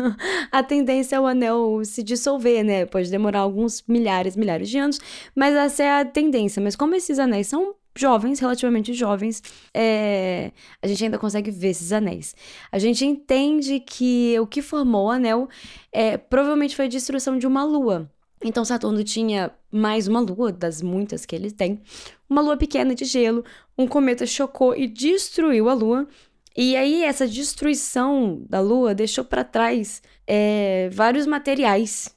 a 0.51 0.63
tendência 0.63 1.15
é 1.15 1.20
o 1.20 1.25
anel 1.25 1.81
se 1.84 2.03
dissolver, 2.03 2.63
né? 2.63 2.86
Pode 2.86 3.10
demorar 3.10 3.39
alguns 3.39 3.84
milhares, 3.88 4.36
milhares 4.36 4.70
de 4.70 4.77
anos, 4.77 5.00
mas 5.36 5.55
essa 5.55 5.84
é 5.84 6.01
a 6.01 6.05
tendência. 6.05 6.62
Mas 6.62 6.75
como 6.75 6.96
esses 6.96 7.20
anéis 7.20 7.48
são 7.48 7.75
jovens, 7.96 8.39
relativamente 8.39 8.93
jovens, 8.93 9.43
é... 9.74 10.51
a 10.81 10.88
gente 10.88 11.03
ainda 11.03 11.17
consegue 11.17 11.51
ver 11.51 11.70
esses 11.70 11.91
anéis. 11.91 12.36
A 12.72 12.79
gente 12.79 13.05
entende 13.05 13.79
que 13.79 14.39
o 14.39 14.48
que 14.48 14.62
formou 14.62 15.08
o 15.08 15.12
anel 15.12 15.50
é, 15.91 16.17
provavelmente 16.17 16.75
foi 16.75 16.86
a 16.86 16.89
destruição 16.89 17.38
de 17.38 17.46
uma 17.46 17.63
lua. 17.63 18.10
Então 18.43 18.65
Saturno 18.65 19.03
tinha 19.03 19.51
mais 19.72 20.08
uma 20.08 20.20
lua, 20.20 20.51
das 20.51 20.81
muitas 20.81 21.25
que 21.25 21.36
ele 21.36 21.51
tem, 21.51 21.79
uma 22.27 22.41
lua 22.41 22.58
pequena 22.58 22.96
de 22.96 23.05
gelo, 23.05 23.46
um 23.77 23.88
cometa 23.88 24.25
chocou 24.25 24.75
e 24.75 24.88
destruiu 24.88 25.70
a 25.70 25.74
lua, 25.74 26.08
e 26.55 26.75
aí, 26.75 27.03
essa 27.03 27.27
destruição 27.27 28.43
da 28.50 28.60
Lua 28.60 28.93
deixou 28.93 29.24
para 29.24 29.43
trás 29.43 30.01
é, 30.27 30.89
vários 30.91 31.25
materiais. 31.25 32.13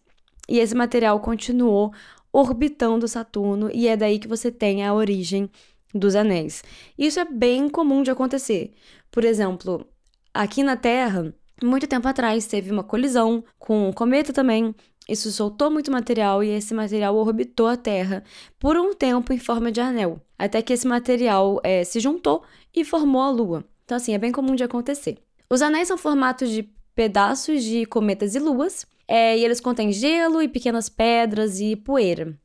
E 0.49 0.59
esse 0.59 0.75
material 0.75 1.21
continuou 1.21 1.93
orbitando 2.33 3.07
Saturno, 3.07 3.71
e 3.73 3.87
é 3.87 3.97
daí 3.97 4.19
que 4.19 4.27
você 4.27 4.51
tem 4.51 4.85
a 4.85 4.93
origem 4.93 5.49
dos 5.95 6.17
anéis. 6.17 6.65
Isso 6.99 7.21
é 7.21 7.25
bem 7.25 7.69
comum 7.69 8.03
de 8.03 8.11
acontecer. 8.11 8.73
Por 9.11 9.25
exemplo, 9.25 9.87
aqui 10.33 10.65
na 10.65 10.77
Terra, 10.77 11.33
muito 11.63 11.87
tempo 11.87 12.09
atrás, 12.09 12.47
teve 12.47 12.73
uma 12.73 12.83
colisão 12.83 13.45
com 13.57 13.89
um 13.89 13.93
cometa 13.93 14.33
também. 14.33 14.75
Isso 15.09 15.31
soltou 15.31 15.71
muito 15.71 15.93
material 15.93 16.43
e 16.43 16.49
esse 16.49 16.75
material 16.75 17.15
orbitou 17.15 17.69
a 17.69 17.77
Terra 17.77 18.25
por 18.59 18.77
um 18.77 18.93
tempo 18.95 19.33
em 19.33 19.39
forma 19.39 19.71
de 19.71 19.81
anel, 19.81 20.21
até 20.37 20.61
que 20.61 20.73
esse 20.73 20.89
material 20.89 21.61
é, 21.63 21.85
se 21.85 22.01
juntou 22.01 22.43
e 22.75 22.85
formou 22.85 23.23
a 23.23 23.31
Lua. 23.31 23.65
Então, 23.85 23.97
assim, 23.97 24.15
é 24.15 24.19
bem 24.19 24.33
comum 24.33 24.55
de 24.55 24.65
acontecer. 24.65 25.19
Os 25.49 25.63
anéis 25.63 25.89
são 25.89 25.99
formatos 25.99 26.51
de 26.51 26.63
pedaços 26.95 27.63
de 27.63 27.85
cometas 27.87 28.35
e 28.35 28.39
luas, 28.39 28.87
é, 29.07 29.37
e 29.37 29.45
eles 29.45 29.61
contêm 29.61 29.93
gelo 29.93 30.41
e 30.41 30.49
pequenas 30.49 30.89
pedras 30.89 31.61
e 31.61 31.77
poeira. 31.77 32.39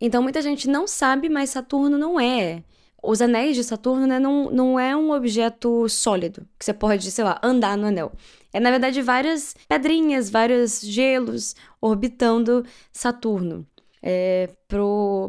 Então, 0.00 0.22
muita 0.22 0.42
gente 0.42 0.68
não 0.68 0.86
sabe, 0.86 1.28
mas 1.28 1.50
Saturno 1.50 1.96
não 1.96 2.20
é. 2.20 2.62
Os 3.02 3.20
anéis 3.20 3.56
de 3.56 3.64
Saturno 3.64 4.06
né, 4.06 4.18
não, 4.18 4.50
não 4.50 4.78
é 4.78 4.96
um 4.96 5.10
objeto 5.10 5.88
sólido, 5.88 6.46
que 6.58 6.64
você 6.64 6.72
pode, 6.72 7.10
sei 7.10 7.24
lá, 7.24 7.40
andar 7.42 7.76
no 7.76 7.86
anel. 7.86 8.12
É, 8.52 8.60
na 8.60 8.70
verdade, 8.70 9.00
várias 9.00 9.56
pedrinhas, 9.68 10.30
vários 10.30 10.80
gelos 10.80 11.56
orbitando 11.80 12.64
Saturno 12.92 13.66
é, 14.02 14.48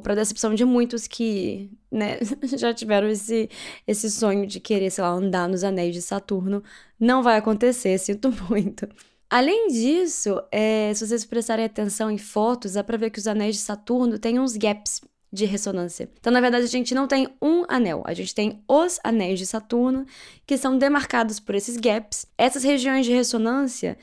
para 0.01 0.15
decepção 0.15 0.55
de 0.55 0.65
muitos 0.65 1.05
que 1.05 1.69
né, 1.91 2.17
já 2.57 2.73
tiveram 2.73 3.07
esse, 3.07 3.49
esse 3.85 4.09
sonho 4.09 4.47
de 4.47 4.59
querer, 4.59 4.89
sei 4.89 5.03
lá, 5.03 5.11
andar 5.11 5.47
nos 5.47 5.63
anéis 5.63 5.93
de 5.93 6.01
Saturno. 6.01 6.63
Não 6.99 7.21
vai 7.21 7.37
acontecer, 7.37 7.97
sinto 7.99 8.33
muito. 8.49 8.87
Além 9.29 9.67
disso, 9.67 10.41
é, 10.51 10.93
se 10.93 11.07
vocês 11.07 11.25
prestarem 11.25 11.65
atenção 11.65 12.09
em 12.09 12.17
fotos, 12.17 12.73
dá 12.73 12.83
para 12.83 12.97
ver 12.97 13.09
que 13.09 13.19
os 13.19 13.27
anéis 13.27 13.55
de 13.55 13.61
Saturno 13.61 14.17
têm 14.19 14.39
uns 14.39 14.57
gaps 14.57 15.01
de 15.31 15.45
ressonância. 15.45 16.07
Então, 16.19 16.31
na 16.31 16.39
verdade, 16.39 16.65
a 16.65 16.69
gente 16.69 16.93
não 16.93 17.07
tem 17.07 17.27
um 17.41 17.65
anel, 17.67 18.03
a 18.05 18.13
gente 18.13 18.35
tem 18.35 18.63
os 18.67 18.99
anéis 19.03 19.39
de 19.39 19.47
Saturno, 19.47 20.05
que 20.45 20.55
são 20.55 20.77
demarcados 20.77 21.39
por 21.39 21.55
esses 21.55 21.75
gaps. 21.77 22.27
Essas 22.37 22.63
regiões 22.63 23.07
de 23.07 23.11
ressonância 23.11 23.97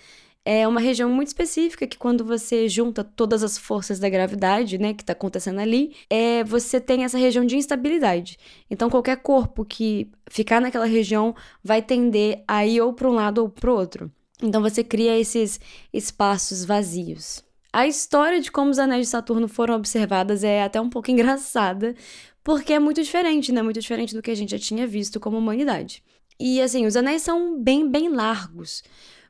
é 0.45 0.67
uma 0.67 0.81
região 0.81 1.11
muito 1.11 1.29
específica 1.29 1.87
que 1.87 1.99
quando 1.99 2.25
você 2.25 2.69
junta 2.69 3.05
todas 3.05 3.43
as 3.43 3.59
forças 3.59 3.99
da 3.99 4.09
gravidade, 4.09 4.79
né, 4.79 4.95
que 4.95 5.03
está 5.03 5.13
acontecendo 5.13 5.61
ali, 5.61 5.95
é, 6.09 6.43
você 6.45 6.81
tem 6.81 7.05
essa 7.05 7.19
região 7.19 7.45
de 7.45 7.57
instabilidade. 7.57 8.39
Então 8.71 8.89
qualquer 8.89 9.17
corpo 9.19 9.65
que 9.65 10.11
ficar 10.31 10.61
naquela 10.61 10.87
região 10.87 11.35
vai 11.63 11.83
tender 11.83 12.43
a 12.49 12.67
ir 12.67 12.81
ou 12.81 12.93
para 12.93 13.09
um 13.09 13.13
lado 13.13 13.39
ou 13.39 13.49
para 13.49 13.71
o 13.71 13.75
outro. 13.75 14.11
Então 14.43 14.63
você 14.63 14.83
cria 14.83 15.19
esses 15.19 15.61
espaços 15.93 16.65
vazios. 16.65 17.45
A 17.73 17.87
história 17.87 18.41
de 18.41 18.51
como 18.51 18.71
os 18.71 18.79
anéis 18.79 19.07
de 19.07 19.11
Saturno 19.11 19.47
foram 19.47 19.77
observadas 19.77 20.43
é 20.43 20.63
até 20.63 20.81
um 20.81 20.91
pouco 20.91 21.11
engraçada, 21.13 21.95
porque 22.43 22.73
é 22.73 22.79
muito 22.79 23.03
diferente, 23.03 23.53
né? 23.53 23.63
Muito 23.63 23.81
diferente 23.81 24.15
do 24.15 24.23
que 24.23 24.31
a 24.31 24.35
gente 24.35 24.51
já 24.51 24.59
tinha 24.59 24.87
visto 24.87 25.21
como 25.21 25.39
humanidade. 25.39 26.03
E 26.39 26.61
assim, 26.61 26.87
os 26.87 26.97
anéis 26.97 27.23
são 27.23 27.61
bem, 27.63 27.89
bem 27.89 28.09
largos, 28.09 28.83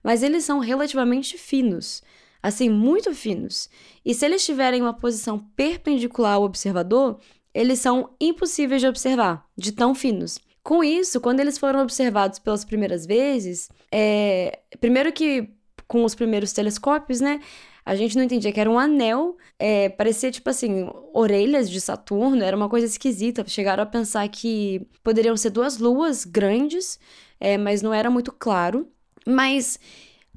mas 0.03 0.23
eles 0.23 0.45
são 0.45 0.59
relativamente 0.59 1.37
finos. 1.37 2.03
Assim, 2.43 2.69
muito 2.69 3.15
finos. 3.15 3.69
E 4.05 4.15
se 4.15 4.25
eles 4.25 4.45
tiverem 4.45 4.81
uma 4.81 4.95
posição 4.95 5.39
perpendicular 5.39 6.35
ao 6.35 6.43
observador, 6.43 7.19
eles 7.53 7.81
são 7.81 8.11
impossíveis 8.21 8.81
de 8.81 8.89
observar, 8.89 9.47
de 9.57 9.73
tão 9.73 9.95
finos. 9.95 10.39
Com 10.63 10.83
isso, 10.85 11.21
quando 11.21 11.41
eles 11.41 11.59
foram 11.59 11.81
observados 11.83 12.39
pelas 12.39 12.65
primeiras 12.65 13.07
vezes, 13.07 13.69
é... 13.93 14.61
primeiro 14.81 15.13
que 15.13 15.51
com 15.87 16.05
os 16.05 16.15
primeiros 16.15 16.53
telescópios, 16.53 17.21
né? 17.21 17.41
A 17.85 17.97
gente 17.97 18.17
não 18.17 18.23
entendia 18.23 18.53
que 18.53 18.61
era 18.61 18.71
um 18.71 18.79
anel, 18.79 19.37
é, 19.59 19.89
parecia 19.89 20.31
tipo 20.31 20.49
assim, 20.49 20.89
orelhas 21.13 21.69
de 21.69 21.81
Saturno, 21.81 22.45
era 22.45 22.57
uma 22.57 22.69
coisa 22.69 22.87
esquisita. 22.87 23.45
Chegaram 23.49 23.83
a 23.83 23.87
pensar 23.87 24.29
que 24.29 24.87
poderiam 25.03 25.37
ser 25.37 25.51
duas 25.51 25.79
luas 25.79 26.25
grandes, 26.25 27.01
é, 27.41 27.59
mas 27.59 27.83
não 27.83 27.93
era 27.93 28.09
muito 28.09 28.31
claro. 28.31 28.87
Mas 29.27 29.79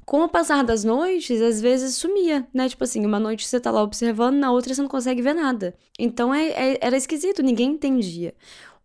com 0.04 0.22
o 0.22 0.28
passar 0.28 0.62
das 0.62 0.84
noites, 0.84 1.40
às 1.40 1.60
vezes 1.60 1.94
sumia, 1.96 2.46
né? 2.52 2.68
Tipo 2.68 2.84
assim, 2.84 3.04
uma 3.04 3.18
noite 3.18 3.46
você 3.46 3.58
tá 3.58 3.70
lá 3.70 3.82
observando, 3.82 4.36
na 4.36 4.52
outra 4.52 4.74
você 4.74 4.82
não 4.82 4.88
consegue 4.88 5.22
ver 5.22 5.34
nada. 5.34 5.74
Então 5.98 6.34
é, 6.34 6.48
é, 6.48 6.78
era 6.80 6.96
esquisito, 6.96 7.42
ninguém 7.42 7.70
entendia. 7.70 8.34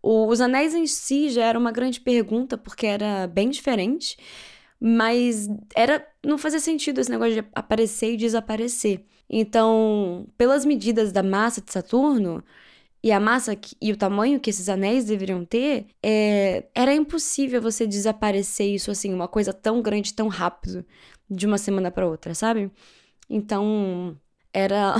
O, 0.02 0.26
os 0.28 0.40
anéis 0.40 0.74
em 0.74 0.86
si 0.86 1.28
já 1.30 1.44
era 1.44 1.58
uma 1.58 1.72
grande 1.72 2.00
pergunta, 2.00 2.56
porque 2.56 2.86
era 2.86 3.26
bem 3.26 3.50
diferente. 3.50 4.16
Mas 4.80 5.46
era 5.76 6.06
não 6.24 6.38
fazia 6.38 6.58
sentido 6.60 7.00
esse 7.00 7.10
negócio 7.10 7.34
de 7.34 7.48
aparecer 7.54 8.14
e 8.14 8.16
desaparecer. 8.16 9.04
Então, 9.28 10.26
pelas 10.38 10.64
medidas 10.64 11.12
da 11.12 11.22
massa 11.22 11.60
de 11.60 11.70
Saturno 11.70 12.42
e 13.02 13.10
a 13.12 13.18
massa 13.18 13.56
que, 13.56 13.74
e 13.80 13.92
o 13.92 13.96
tamanho 13.96 14.38
que 14.38 14.50
esses 14.50 14.68
anéis 14.68 15.06
deveriam 15.06 15.44
ter, 15.44 15.86
é, 16.02 16.66
era 16.74 16.94
impossível 16.94 17.60
você 17.60 17.86
desaparecer 17.86 18.74
isso 18.74 18.90
assim, 18.90 19.12
uma 19.12 19.28
coisa 19.28 19.52
tão 19.52 19.80
grande, 19.80 20.12
tão 20.12 20.28
rápido, 20.28 20.84
de 21.28 21.46
uma 21.46 21.58
semana 21.58 21.90
para 21.90 22.06
outra, 22.06 22.34
sabe? 22.34 22.70
Então, 23.28 24.16
era 24.52 24.94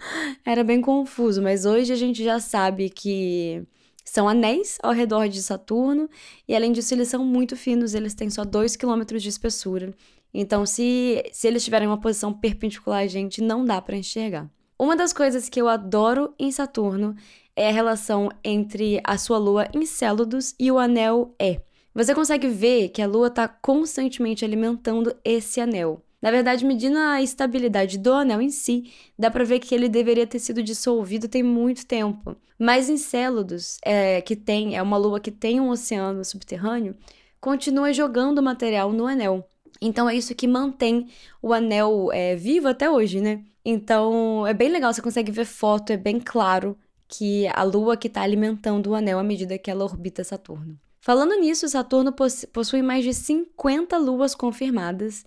era 0.44 0.64
bem 0.64 0.80
confuso, 0.80 1.40
mas 1.42 1.64
hoje 1.64 1.92
a 1.92 1.96
gente 1.96 2.22
já 2.22 2.40
sabe 2.40 2.90
que 2.90 3.62
são 4.04 4.28
anéis 4.28 4.78
ao 4.82 4.92
redor 4.92 5.28
de 5.28 5.42
Saturno, 5.42 6.08
e 6.46 6.54
além 6.54 6.72
disso, 6.72 6.94
eles 6.94 7.08
são 7.08 7.24
muito 7.24 7.56
finos, 7.56 7.94
eles 7.94 8.14
têm 8.14 8.30
só 8.30 8.44
2 8.44 8.76
km 8.76 9.02
de 9.18 9.28
espessura. 9.28 9.92
Então, 10.32 10.66
se, 10.66 11.24
se 11.32 11.48
eles 11.48 11.64
tiverem 11.64 11.88
uma 11.88 12.00
posição 12.00 12.32
perpendicular 12.32 13.02
a 13.02 13.06
gente, 13.06 13.40
não 13.42 13.64
dá 13.64 13.80
para 13.80 13.96
enxergar. 13.96 14.50
Uma 14.78 14.94
das 14.94 15.12
coisas 15.12 15.48
que 15.48 15.60
eu 15.60 15.68
adoro 15.68 16.34
em 16.38 16.52
Saturno 16.52 17.16
é 17.56 17.70
a 17.70 17.72
relação 17.72 18.28
entre 18.44 19.00
a 19.02 19.16
sua 19.16 19.38
lua 19.38 19.66
Encélado 19.74 20.38
e 20.60 20.70
o 20.70 20.78
anel 20.78 21.34
E. 21.40 21.58
Você 21.94 22.14
consegue 22.14 22.46
ver 22.48 22.90
que 22.90 23.00
a 23.00 23.06
lua 23.06 23.28
está 23.28 23.48
constantemente 23.48 24.44
alimentando 24.44 25.16
esse 25.24 25.58
anel. 25.58 26.02
Na 26.20 26.30
verdade, 26.30 26.66
medindo 26.66 26.98
a 26.98 27.22
estabilidade 27.22 27.96
do 27.96 28.12
anel 28.12 28.42
em 28.42 28.50
si, 28.50 28.92
dá 29.18 29.30
para 29.30 29.44
ver 29.44 29.60
que 29.60 29.74
ele 29.74 29.88
deveria 29.88 30.26
ter 30.26 30.38
sido 30.38 30.62
dissolvido 30.62 31.28
tem 31.28 31.42
muito 31.42 31.86
tempo. 31.86 32.36
Mas 32.58 32.90
Encélados, 32.90 33.78
é, 33.82 34.20
que 34.20 34.36
tem, 34.36 34.76
é 34.76 34.82
uma 34.82 34.98
lua 34.98 35.20
que 35.20 35.30
tem 35.30 35.58
um 35.58 35.70
oceano 35.70 36.22
subterrâneo, 36.24 36.94
continua 37.40 37.92
jogando 37.92 38.42
material 38.42 38.92
no 38.92 39.06
anel. 39.06 39.48
Então 39.80 40.08
é 40.08 40.14
isso 40.14 40.34
que 40.34 40.46
mantém 40.46 41.08
o 41.40 41.52
anel 41.52 42.10
é, 42.12 42.34
vivo 42.36 42.68
até 42.68 42.90
hoje, 42.90 43.20
né? 43.20 43.42
Então 43.64 44.46
é 44.46 44.52
bem 44.52 44.68
legal, 44.68 44.92
você 44.92 45.02
consegue 45.02 45.32
ver 45.32 45.44
foto, 45.44 45.92
é 45.92 45.96
bem 45.96 46.20
claro 46.20 46.76
que 47.08 47.46
a 47.48 47.62
lua 47.62 47.96
que 47.96 48.08
está 48.08 48.22
alimentando 48.22 48.90
o 48.90 48.94
anel 48.94 49.18
à 49.18 49.22
medida 49.22 49.58
que 49.58 49.70
ela 49.70 49.84
orbita 49.84 50.24
Saturno. 50.24 50.78
Falando 51.00 51.38
nisso, 51.38 51.68
Saturno 51.68 52.12
possui 52.52 52.82
mais 52.82 53.04
de 53.04 53.14
50 53.14 53.96
luas 53.96 54.34
confirmadas 54.34 55.24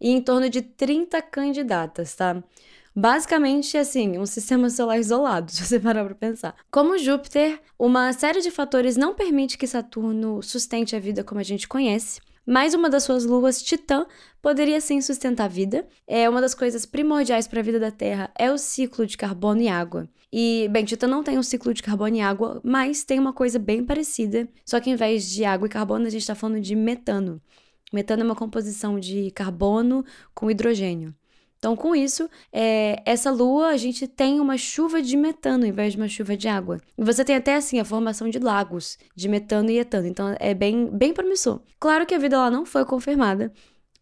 e 0.00 0.10
em 0.10 0.20
torno 0.20 0.50
de 0.50 0.60
30 0.60 1.22
candidatas, 1.22 2.16
tá? 2.16 2.42
Basicamente, 2.94 3.76
assim, 3.78 4.18
um 4.18 4.26
sistema 4.26 4.68
solar 4.68 4.98
isolado, 4.98 5.50
se 5.52 5.64
você 5.64 5.78
parar 5.78 6.04
para 6.04 6.14
pensar. 6.14 6.56
Como 6.70 6.98
Júpiter, 6.98 7.60
uma 7.78 8.12
série 8.12 8.40
de 8.40 8.50
fatores 8.50 8.96
não 8.96 9.14
permite 9.14 9.56
que 9.56 9.66
Saturno 9.66 10.42
sustente 10.42 10.96
a 10.96 11.00
vida 11.00 11.22
como 11.22 11.40
a 11.40 11.44
gente 11.44 11.68
conhece, 11.68 12.20
mas 12.44 12.74
uma 12.74 12.90
das 12.90 13.04
suas 13.04 13.24
luas, 13.24 13.62
Titã, 13.62 14.06
poderia 14.42 14.80
sim 14.80 15.00
sustentar 15.00 15.44
a 15.44 15.48
vida. 15.48 15.86
É 16.06 16.28
uma 16.28 16.40
das 16.40 16.54
coisas 16.54 16.84
primordiais 16.84 17.46
para 17.46 17.60
a 17.60 17.62
vida 17.62 17.78
da 17.78 17.92
Terra 17.92 18.30
é 18.36 18.50
o 18.50 18.58
ciclo 18.58 19.06
de 19.06 19.16
carbono 19.16 19.60
e 19.60 19.68
água. 19.68 20.08
E, 20.32 20.68
bem, 20.70 20.84
Titã 20.84 21.06
não 21.06 21.24
tem 21.24 21.38
um 21.38 21.42
ciclo 21.42 21.74
de 21.74 21.82
carbono 21.82 22.14
e 22.16 22.20
água, 22.20 22.60
mas 22.62 23.02
tem 23.02 23.18
uma 23.18 23.32
coisa 23.32 23.58
bem 23.58 23.84
parecida, 23.84 24.48
só 24.64 24.78
que 24.78 24.90
em 24.90 24.94
vez 24.94 25.28
de 25.28 25.44
água 25.44 25.66
e 25.66 25.70
carbono, 25.70 26.06
a 26.06 26.10
gente 26.10 26.20
está 26.22 26.34
falando 26.34 26.60
de 26.60 26.76
metano. 26.76 27.40
Metano 27.92 28.22
é 28.22 28.24
uma 28.24 28.36
composição 28.36 29.00
de 29.00 29.30
carbono 29.32 30.04
com 30.32 30.50
hidrogênio. 30.50 31.12
Então, 31.58 31.76
com 31.76 31.94
isso, 31.94 32.28
é, 32.50 33.02
essa 33.04 33.30
lua 33.30 33.68
a 33.68 33.76
gente 33.76 34.08
tem 34.08 34.40
uma 34.40 34.56
chuva 34.56 35.02
de 35.02 35.14
metano 35.14 35.66
em 35.66 35.72
vez 35.72 35.92
de 35.92 35.98
uma 35.98 36.08
chuva 36.08 36.34
de 36.34 36.48
água. 36.48 36.80
E 36.96 37.04
você 37.04 37.22
tem 37.22 37.36
até 37.36 37.54
assim 37.54 37.78
a 37.78 37.84
formação 37.84 38.30
de 38.30 38.38
lagos 38.38 38.96
de 39.14 39.28
metano 39.28 39.70
e 39.70 39.78
etano. 39.78 40.06
Então, 40.06 40.34
é 40.40 40.54
bem, 40.54 40.88
bem 40.90 41.12
promissor. 41.12 41.60
Claro 41.78 42.06
que 42.06 42.14
a 42.14 42.18
vida 42.18 42.38
lá 42.38 42.50
não 42.50 42.64
foi 42.64 42.86
confirmada. 42.86 43.52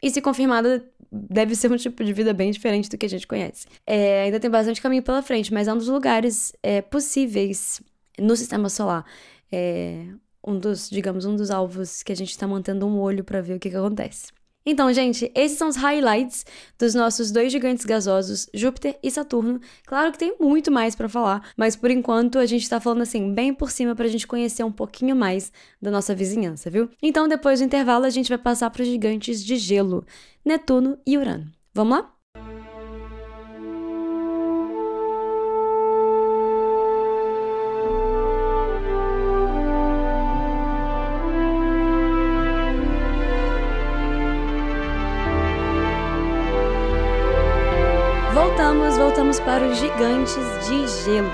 E 0.01 0.09
se 0.09 0.21
confirmada, 0.21 0.85
deve 1.11 1.55
ser 1.55 1.71
um 1.71 1.75
tipo 1.75 2.03
de 2.03 2.13
vida 2.13 2.33
bem 2.33 2.51
diferente 2.51 2.89
do 2.89 2.97
que 2.97 3.05
a 3.05 3.09
gente 3.09 3.27
conhece. 3.27 3.67
É, 3.85 4.23
ainda 4.23 4.39
tem 4.39 4.49
bastante 4.49 4.81
caminho 4.81 5.03
pela 5.03 5.21
frente, 5.21 5.53
mas 5.53 5.67
é 5.67 5.73
um 5.73 5.77
dos 5.77 5.87
lugares 5.87 6.53
é, 6.63 6.81
possíveis 6.81 7.81
no 8.17 8.35
sistema 8.35 8.69
solar. 8.69 9.05
É, 9.51 10.05
um 10.45 10.57
dos, 10.57 10.89
digamos, 10.89 11.25
um 11.25 11.35
dos 11.35 11.51
alvos 11.51 12.01
que 12.01 12.11
a 12.11 12.15
gente 12.15 12.31
está 12.31 12.47
mantendo 12.47 12.87
um 12.87 12.99
olho 12.99 13.23
para 13.23 13.41
ver 13.41 13.55
o 13.55 13.59
que, 13.59 13.69
que 13.69 13.75
acontece. 13.75 14.31
Então, 14.65 14.91
gente, 14.93 15.31
esses 15.33 15.57
são 15.57 15.69
os 15.69 15.75
highlights 15.75 16.45
dos 16.77 16.93
nossos 16.93 17.31
dois 17.31 17.51
gigantes 17.51 17.85
gasosos, 17.85 18.47
Júpiter 18.53 18.99
e 19.01 19.09
Saturno. 19.09 19.59
Claro 19.85 20.11
que 20.11 20.19
tem 20.19 20.35
muito 20.39 20.69
mais 20.69 20.95
para 20.95 21.09
falar, 21.09 21.51
mas 21.55 21.75
por 21.75 21.89
enquanto 21.89 22.37
a 22.37 22.45
gente 22.45 22.69
tá 22.69 22.79
falando 22.79 23.01
assim 23.01 23.33
bem 23.33 23.53
por 23.53 23.71
cima 23.71 23.95
pra 23.95 24.07
gente 24.07 24.27
conhecer 24.27 24.63
um 24.63 24.71
pouquinho 24.71 25.15
mais 25.15 25.51
da 25.81 25.89
nossa 25.89 26.13
vizinhança, 26.13 26.69
viu? 26.69 26.89
Então, 27.01 27.27
depois 27.27 27.59
do 27.59 27.65
intervalo, 27.65 28.05
a 28.05 28.09
gente 28.09 28.29
vai 28.29 28.37
passar 28.37 28.69
para 28.69 28.81
os 28.81 28.87
gigantes 28.87 29.43
de 29.43 29.55
gelo, 29.55 30.05
Netuno 30.43 30.97
e 31.05 31.17
Urano. 31.17 31.51
Vamos 31.73 31.97
lá? 31.97 32.18
Voltamos 49.29 49.39
para 49.41 49.67
os 49.67 49.77
gigantes 49.77 50.35
de 50.67 51.03
gelo. 51.03 51.29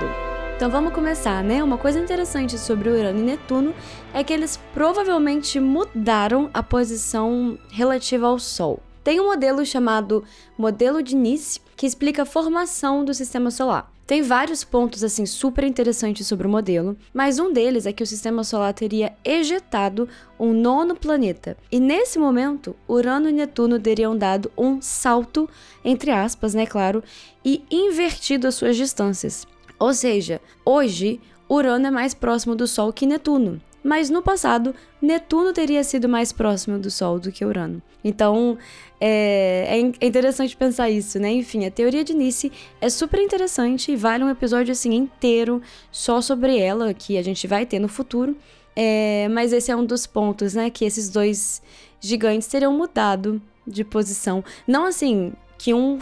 Então 0.54 0.68
vamos 0.70 0.92
começar, 0.92 1.42
né? 1.42 1.64
Uma 1.64 1.78
coisa 1.78 1.98
interessante 1.98 2.58
sobre 2.58 2.90
Urano 2.90 3.20
e 3.20 3.22
Netuno 3.22 3.74
é 4.12 4.22
que 4.22 4.34
eles 4.34 4.60
provavelmente 4.74 5.58
mudaram 5.58 6.50
a 6.52 6.62
posição 6.62 7.58
relativa 7.70 8.26
ao 8.26 8.38
Sol. 8.38 8.82
Tem 9.02 9.18
um 9.18 9.26
modelo 9.26 9.64
chamado 9.64 10.24
modelo 10.58 11.02
de 11.02 11.16
Nice 11.16 11.58
que 11.74 11.86
explica 11.86 12.22
a 12.22 12.26
formação 12.26 13.02
do 13.02 13.14
sistema 13.14 13.50
solar. 13.50 13.90
Tem 14.06 14.22
vários 14.22 14.62
pontos 14.62 15.02
assim 15.02 15.26
super 15.26 15.64
interessantes 15.64 16.28
sobre 16.28 16.46
o 16.46 16.50
modelo, 16.50 16.96
mas 17.12 17.40
um 17.40 17.52
deles 17.52 17.86
é 17.86 17.92
que 17.92 18.04
o 18.04 18.06
sistema 18.06 18.44
solar 18.44 18.72
teria 18.72 19.12
ejetado 19.24 20.08
um 20.38 20.52
nono 20.52 20.94
planeta. 20.94 21.56
E 21.72 21.80
nesse 21.80 22.16
momento, 22.16 22.76
Urano 22.88 23.28
e 23.28 23.32
Netuno 23.32 23.80
teriam 23.80 24.16
dado 24.16 24.52
um 24.56 24.80
salto, 24.80 25.50
entre 25.84 26.12
aspas, 26.12 26.54
né, 26.54 26.66
claro, 26.66 27.02
e 27.44 27.64
invertido 27.68 28.46
as 28.46 28.54
suas 28.54 28.76
distâncias. 28.76 29.44
Ou 29.76 29.92
seja, 29.92 30.40
hoje 30.64 31.20
Urano 31.48 31.88
é 31.88 31.90
mais 31.90 32.14
próximo 32.14 32.54
do 32.54 32.68
Sol 32.68 32.92
que 32.92 33.06
Netuno. 33.06 33.60
Mas 33.86 34.10
no 34.10 34.20
passado, 34.20 34.74
Netuno 35.00 35.52
teria 35.52 35.84
sido 35.84 36.08
mais 36.08 36.32
próximo 36.32 36.76
do 36.76 36.90
Sol 36.90 37.20
do 37.20 37.30
que 37.30 37.44
Urano. 37.44 37.80
Então, 38.02 38.58
é, 39.00 39.78
é 40.00 40.06
interessante 40.06 40.56
pensar 40.56 40.90
isso, 40.90 41.20
né? 41.20 41.32
Enfim, 41.32 41.64
a 41.64 41.70
teoria 41.70 42.02
de 42.02 42.12
Nice 42.12 42.50
é 42.80 42.90
super 42.90 43.20
interessante 43.20 43.92
e 43.92 43.96
vale 43.96 44.24
um 44.24 44.28
episódio 44.28 44.72
assim 44.72 44.92
inteiro 44.92 45.62
só 45.92 46.20
sobre 46.20 46.58
ela 46.58 46.92
que 46.92 47.16
a 47.16 47.22
gente 47.22 47.46
vai 47.46 47.64
ter 47.64 47.78
no 47.78 47.88
futuro. 47.88 48.36
É, 48.74 49.28
mas 49.30 49.52
esse 49.52 49.70
é 49.70 49.76
um 49.76 49.84
dos 49.84 50.04
pontos, 50.04 50.54
né? 50.54 50.68
Que 50.68 50.84
esses 50.84 51.08
dois 51.08 51.62
gigantes 52.00 52.48
teriam 52.48 52.72
mudado 52.72 53.40
de 53.64 53.84
posição. 53.84 54.42
Não 54.66 54.84
assim 54.84 55.32
que 55.56 55.72
um 55.72 55.98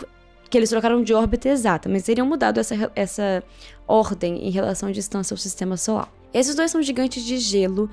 que 0.48 0.58
eles 0.58 0.70
trocaram 0.70 1.02
de 1.02 1.12
órbita 1.12 1.48
exata, 1.48 1.88
mas 1.88 2.04
teriam 2.04 2.26
mudado 2.26 2.60
essa, 2.60 2.90
essa 2.94 3.42
ordem 3.88 4.46
em 4.46 4.50
relação 4.50 4.88
à 4.88 4.92
distância 4.92 5.34
ao 5.34 5.38
sistema 5.38 5.76
solar. 5.76 6.13
Esses 6.34 6.56
dois 6.56 6.70
são 6.70 6.82
gigantes 6.82 7.24
de 7.24 7.38
gelo. 7.38 7.88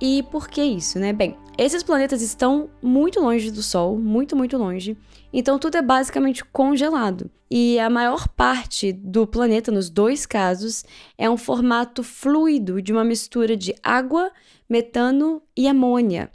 E 0.00 0.24
por 0.24 0.48
que 0.48 0.62
isso, 0.62 0.98
né? 0.98 1.12
Bem, 1.12 1.36
esses 1.56 1.82
planetas 1.82 2.22
estão 2.22 2.70
muito 2.82 3.20
longe 3.20 3.50
do 3.50 3.62
Sol, 3.62 3.96
muito, 3.96 4.34
muito 4.34 4.56
longe. 4.56 4.96
Então 5.32 5.58
tudo 5.58 5.76
é 5.76 5.82
basicamente 5.82 6.44
congelado. 6.46 7.30
E 7.48 7.78
a 7.78 7.90
maior 7.90 8.26
parte 8.26 8.92
do 8.92 9.26
planeta, 9.26 9.70
nos 9.70 9.90
dois 9.90 10.24
casos, 10.24 10.84
é 11.16 11.28
um 11.30 11.36
formato 11.36 12.02
fluido 12.02 12.80
de 12.80 12.92
uma 12.92 13.04
mistura 13.04 13.56
de 13.56 13.74
água, 13.82 14.32
metano 14.68 15.42
e 15.54 15.68
amônia 15.68 16.30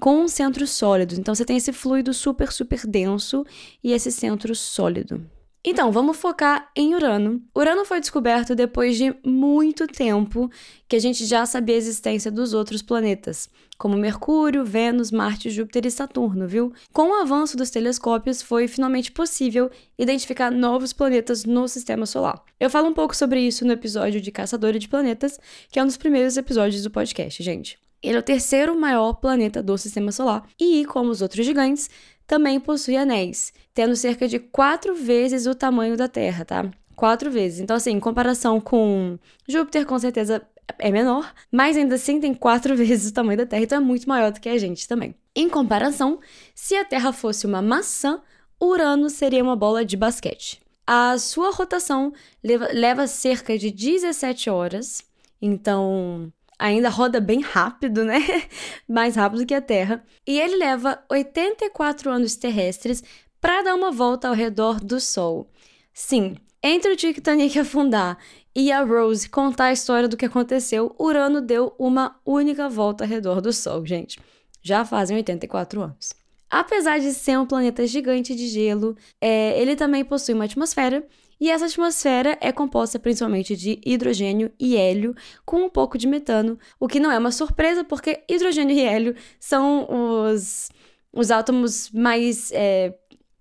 com 0.00 0.22
um 0.22 0.26
centro 0.26 0.66
sólido. 0.66 1.14
Então 1.14 1.32
você 1.32 1.44
tem 1.44 1.56
esse 1.56 1.72
fluido 1.72 2.12
super, 2.12 2.50
super 2.50 2.84
denso 2.86 3.46
e 3.84 3.92
esse 3.92 4.10
centro 4.10 4.52
sólido. 4.52 5.24
Então, 5.64 5.92
vamos 5.92 6.16
focar 6.16 6.72
em 6.74 6.92
Urano. 6.92 7.40
Urano 7.56 7.84
foi 7.84 8.00
descoberto 8.00 8.52
depois 8.52 8.96
de 8.96 9.14
muito 9.24 9.86
tempo 9.86 10.50
que 10.88 10.96
a 10.96 10.98
gente 10.98 11.24
já 11.24 11.46
sabia 11.46 11.76
a 11.76 11.78
existência 11.78 12.32
dos 12.32 12.52
outros 12.52 12.82
planetas, 12.82 13.48
como 13.78 13.96
Mercúrio, 13.96 14.64
Vênus, 14.64 15.12
Marte, 15.12 15.50
Júpiter 15.50 15.86
e 15.86 15.90
Saturno, 15.90 16.48
viu? 16.48 16.72
Com 16.92 17.10
o 17.10 17.14
avanço 17.14 17.56
dos 17.56 17.70
telescópios, 17.70 18.42
foi 18.42 18.66
finalmente 18.66 19.12
possível 19.12 19.70
identificar 19.96 20.50
novos 20.50 20.92
planetas 20.92 21.44
no 21.44 21.68
sistema 21.68 22.06
solar. 22.06 22.42
Eu 22.58 22.68
falo 22.68 22.88
um 22.88 22.94
pouco 22.94 23.14
sobre 23.14 23.40
isso 23.40 23.64
no 23.64 23.72
episódio 23.72 24.20
de 24.20 24.32
Caçadora 24.32 24.80
de 24.80 24.88
Planetas, 24.88 25.38
que 25.70 25.78
é 25.78 25.82
um 25.82 25.86
dos 25.86 25.96
primeiros 25.96 26.36
episódios 26.36 26.82
do 26.82 26.90
podcast, 26.90 27.40
gente. 27.40 27.78
Ele 28.02 28.16
é 28.16 28.18
o 28.18 28.22
terceiro 28.22 28.78
maior 28.78 29.12
planeta 29.14 29.62
do 29.62 29.78
sistema 29.78 30.10
solar 30.10 30.44
e, 30.58 30.84
como 30.86 31.10
os 31.10 31.22
outros 31.22 31.46
gigantes, 31.46 31.88
também 32.26 32.58
possui 32.60 32.96
anéis, 32.96 33.52
tendo 33.74 33.96
cerca 33.96 34.26
de 34.28 34.38
quatro 34.38 34.94
vezes 34.94 35.46
o 35.46 35.54
tamanho 35.54 35.96
da 35.96 36.08
Terra, 36.08 36.44
tá? 36.44 36.70
Quatro 36.94 37.30
vezes. 37.30 37.60
Então, 37.60 37.76
assim, 37.76 37.92
em 37.92 38.00
comparação 38.00 38.60
com 38.60 39.18
Júpiter, 39.48 39.86
com 39.86 39.98
certeza 39.98 40.42
é 40.78 40.90
menor, 40.90 41.32
mas 41.50 41.76
ainda 41.76 41.96
assim 41.96 42.20
tem 42.20 42.34
quatro 42.34 42.74
vezes 42.76 43.10
o 43.10 43.14
tamanho 43.14 43.38
da 43.38 43.46
Terra, 43.46 43.62
então 43.62 43.78
é 43.78 43.80
muito 43.80 44.08
maior 44.08 44.30
do 44.30 44.40
que 44.40 44.48
a 44.48 44.58
gente 44.58 44.86
também. 44.86 45.14
Em 45.34 45.48
comparação, 45.48 46.20
se 46.54 46.76
a 46.76 46.84
Terra 46.84 47.12
fosse 47.12 47.46
uma 47.46 47.62
maçã, 47.62 48.20
Urano 48.60 49.10
seria 49.10 49.42
uma 49.42 49.56
bola 49.56 49.84
de 49.84 49.96
basquete. 49.96 50.60
A 50.86 51.16
sua 51.18 51.50
rotação 51.50 52.12
leva, 52.42 52.68
leva 52.72 53.06
cerca 53.06 53.56
de 53.56 53.70
17 53.70 54.50
horas, 54.50 55.04
então 55.40 56.32
ainda 56.62 56.88
roda 56.88 57.20
bem 57.20 57.40
rápido, 57.40 58.04
né? 58.04 58.20
Mais 58.88 59.16
rápido 59.16 59.44
que 59.44 59.52
a 59.52 59.60
Terra. 59.60 60.04
E 60.24 60.38
ele 60.38 60.56
leva 60.56 61.02
84 61.10 62.08
anos 62.08 62.36
terrestres 62.36 63.02
para 63.40 63.62
dar 63.62 63.74
uma 63.74 63.90
volta 63.90 64.28
ao 64.28 64.34
redor 64.34 64.78
do 64.78 65.00
Sol. 65.00 65.50
Sim, 65.92 66.36
entre 66.62 66.92
o 66.92 66.96
Titanic 66.96 67.58
afundar 67.58 68.16
e 68.54 68.70
a 68.70 68.82
Rose 68.84 69.28
contar 69.28 69.66
a 69.66 69.72
história 69.72 70.08
do 70.08 70.16
que 70.16 70.24
aconteceu, 70.24 70.94
Urano 70.98 71.40
deu 71.40 71.74
uma 71.78 72.20
única 72.24 72.68
volta 72.68 73.02
ao 73.02 73.10
redor 73.10 73.40
do 73.40 73.52
Sol, 73.52 73.84
gente. 73.84 74.20
Já 74.62 74.84
fazem 74.84 75.16
84 75.16 75.82
anos. 75.82 76.10
Apesar 76.48 77.00
de 77.00 77.12
ser 77.12 77.36
um 77.38 77.46
planeta 77.46 77.84
gigante 77.86 78.36
de 78.36 78.46
gelo, 78.46 78.96
é, 79.20 79.60
ele 79.60 79.74
também 79.74 80.04
possui 80.04 80.34
uma 80.34 80.44
atmosfera 80.44 81.04
e 81.42 81.50
essa 81.50 81.66
atmosfera 81.66 82.38
é 82.40 82.52
composta 82.52 83.00
principalmente 83.00 83.56
de 83.56 83.80
hidrogênio 83.84 84.52
e 84.60 84.76
hélio, 84.76 85.12
com 85.44 85.64
um 85.64 85.68
pouco 85.68 85.98
de 85.98 86.06
metano, 86.06 86.56
o 86.78 86.86
que 86.86 87.00
não 87.00 87.10
é 87.10 87.18
uma 87.18 87.32
surpresa, 87.32 87.82
porque 87.82 88.22
hidrogênio 88.28 88.76
e 88.76 88.80
hélio 88.80 89.16
são 89.40 89.88
os, 89.90 90.70
os 91.12 91.32
átomos 91.32 91.90
mais 91.90 92.52
é, 92.52 92.94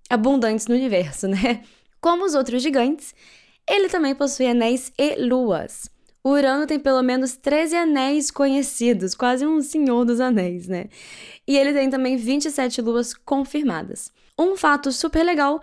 abundantes 0.09 0.65
no 0.65 0.73
universo, 0.73 1.27
né? 1.29 1.61
Como 2.01 2.25
os 2.25 2.33
outros 2.33 2.63
gigantes, 2.63 3.13
ele 3.69 3.87
também 3.87 4.15
possui 4.15 4.47
anéis 4.47 4.91
e 4.97 5.17
luas. 5.17 5.87
O 6.23 6.31
Urano 6.31 6.65
tem 6.65 6.79
pelo 6.79 7.03
menos 7.03 7.35
13 7.35 7.75
anéis 7.75 8.31
conhecidos, 8.31 9.13
quase 9.13 9.45
um 9.45 9.61
senhor 9.61 10.05
dos 10.05 10.19
anéis, 10.19 10.67
né? 10.67 10.85
E 11.47 11.55
ele 11.55 11.71
tem 11.71 11.87
também 11.87 12.17
27 12.17 12.81
luas 12.81 13.13
confirmadas. 13.13 14.11
Um 14.39 14.57
fato 14.57 14.91
super 14.91 15.23
legal 15.23 15.61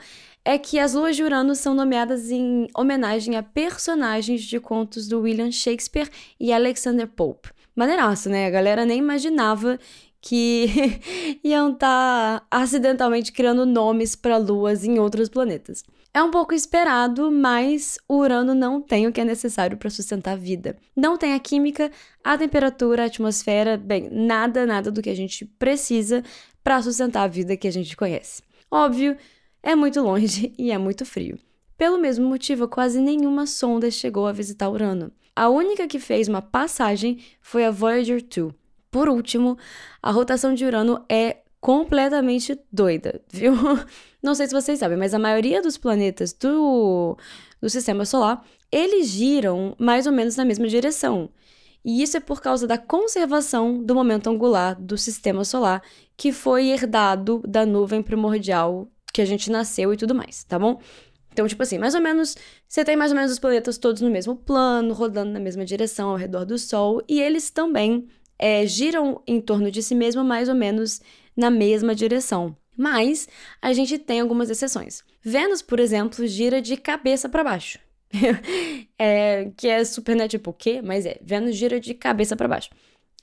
é 0.49 0.57
que 0.57 0.79
as 0.79 0.95
luas 0.95 1.15
de 1.15 1.23
Urano 1.23 1.55
são 1.55 1.75
nomeadas 1.75 2.31
em 2.31 2.69
homenagem 2.75 3.37
a 3.37 3.43
personagens 3.43 4.41
de 4.41 4.59
contos 4.59 5.07
do 5.07 5.21
William 5.21 5.51
Shakespeare 5.51 6.09
e 6.41 6.55
Alexander 6.55 7.07
Pope. 7.07 7.51
Maneiraço, 7.77 8.31
né? 8.31 8.47
A 8.47 8.51
galera 8.51 8.87
nem 8.87 8.97
imaginava 8.97 9.79
que 10.23 10.71
iam 11.45 11.73
estar 11.73 12.41
tá 12.41 12.47
acidentalmente 12.51 13.31
criando 13.31 13.67
nomes 13.67 14.17
para 14.17 14.39
luas 14.39 14.85
em 14.85 14.99
outros 14.99 15.29
planetas. 15.29 15.85
É 16.15 16.23
um 16.23 16.31
pouco 16.31 16.55
esperado, 16.55 17.31
mas 17.31 17.99
o 18.09 18.17
Urano 18.17 18.55
não 18.55 18.81
tem 18.81 19.07
o 19.07 19.13
que 19.13 19.21
é 19.21 19.27
necessário 19.27 19.77
para 19.77 19.91
sustentar 19.91 20.33
a 20.33 20.37
vida. 20.37 20.79
Não 20.97 21.19
tem 21.19 21.35
a 21.35 21.39
química, 21.39 21.93
a 22.25 22.39
temperatura, 22.39 23.03
a 23.03 23.07
atmosfera, 23.07 23.77
bem, 23.77 24.09
nada, 24.11 24.65
nada 24.65 24.91
do 24.91 25.03
que 25.03 25.11
a 25.11 25.15
gente 25.15 25.45
precisa 25.45 26.25
para 26.65 26.81
sustentar 26.81 27.25
a 27.25 27.29
vida 27.29 27.55
que 27.55 27.69
a 27.69 27.71
gente 27.71 27.95
conhece. 27.95 28.43
Óbvio, 28.71 29.15
é 29.63 29.75
muito 29.75 30.01
longe 30.01 30.53
e 30.59 30.71
é 30.71 30.79
muito 30.79 31.05
frio. 31.05 31.39
Pelo 31.77 31.99
mesmo 31.99 32.29
motivo, 32.29 32.67
quase 32.67 33.01
nenhuma 33.01 33.47
sonda 33.47 33.91
chegou 33.91 34.27
a 34.27 34.33
visitar 34.33 34.69
Urano. 34.69 35.13
A 35.35 35.49
única 35.49 35.87
que 35.87 36.01
fez 36.01 36.27
uma 36.27 36.43
passagem 36.43 37.19
foi 37.41 37.65
a 37.65 37.71
Voyager 37.71 38.21
2. 38.21 38.53
Por 38.91 39.09
último, 39.09 39.57
a 40.03 40.11
rotação 40.11 40.55
de 40.55 40.65
Urano 40.65 41.05
é 41.09 41.37
completamente 41.61 42.59
doida, 42.73 43.21
viu? 43.31 43.53
Não 44.23 44.35
sei 44.35 44.49
se 44.49 44.55
vocês 44.55 44.79
sabem, 44.79 44.99
mas 44.99 45.15
a 45.15 45.19
maioria 45.19 45.63
dos 45.63 45.77
planetas 45.77 46.33
do, 46.33 47.17
do 47.61 47.71
sistema 47.71 48.05
solar, 48.05 48.45
eles 48.73 49.09
giram 49.09 49.77
mais 49.79 50.07
ou 50.07 50.13
menos 50.13 50.35
na 50.37 50.45
mesma 50.45 50.67
direção. 50.67 51.31
E 51.85 52.03
isso 52.03 52.17
é 52.17 52.21
por 52.21 52.43
causa 52.43 52.67
da 52.67 52.77
conservação 52.77 53.83
do 53.83 53.95
momento 53.95 54.29
angular 54.29 54.75
do 54.81 54.99
sistema 54.99 55.45
solar, 55.45 55.83
que 56.17 56.33
foi 56.33 56.67
herdado 56.67 57.41
da 57.47 57.65
nuvem 57.65 58.03
primordial 58.03 58.89
que 59.13 59.23
a 59.23 59.25
gente 59.25 59.51
nasceu 59.51 59.93
e 59.93 59.97
tudo 59.97 60.15
mais, 60.15 60.45
tá 60.45 60.59
bom? 60.59 60.81
Então, 61.33 61.47
tipo 61.47 61.63
assim, 61.63 61.79
mais 61.79 61.95
ou 61.95 62.01
menos, 62.01 62.37
você 62.67 62.85
tem 62.85 62.97
mais 62.97 63.13
ou 63.13 63.17
menos 63.17 63.31
os 63.31 63.39
planetas 63.39 63.79
todos 63.79 64.03
no 64.03 64.11
mesmo 64.11 64.35
plano, 64.35 64.93
rodando 64.93 65.31
na 65.31 65.39
mesma 65.39 65.65
direção 65.65 66.11
ao 66.11 66.17
redor 66.17 66.45
do 66.45 66.59
Sol, 66.59 67.03
e 67.09 67.21
eles 67.21 67.49
também 67.49 68.09
é, 68.39 68.67
giram 68.67 69.23
em 69.27 69.41
torno 69.41 69.71
de 69.71 69.83
si 69.83 69.95
mesmo 69.95 70.25
mais 70.25 70.49
ou 70.49 70.55
menos 70.55 71.01
na 71.37 71.51
mesma 71.51 71.95
direção. 71.95 72.57
Mas 72.77 73.29
a 73.61 73.73
gente 73.73 73.99
tem 73.99 74.21
algumas 74.21 74.51
exceções. 74.51 75.03
Vênus, 75.23 75.63
por 75.63 75.81
exemplo, 75.81 76.27
gira 76.27 76.63
de 76.63 76.77
cabeça 76.77 77.29
para 77.29 77.45
baixo. 77.45 77.79
é, 78.99 79.51
que 79.57 79.69
é 79.69 79.85
super, 79.85 80.17
né? 80.17 80.29
Tipo, 80.29 80.51
o 80.51 80.55
quê? 80.55 80.81
Mas 80.83 81.05
é, 81.05 81.19
Vênus 81.23 81.57
gira 81.57 81.81
de 81.81 81.93
cabeça 81.95 82.37
para 82.37 82.49
baixo. 82.49 82.71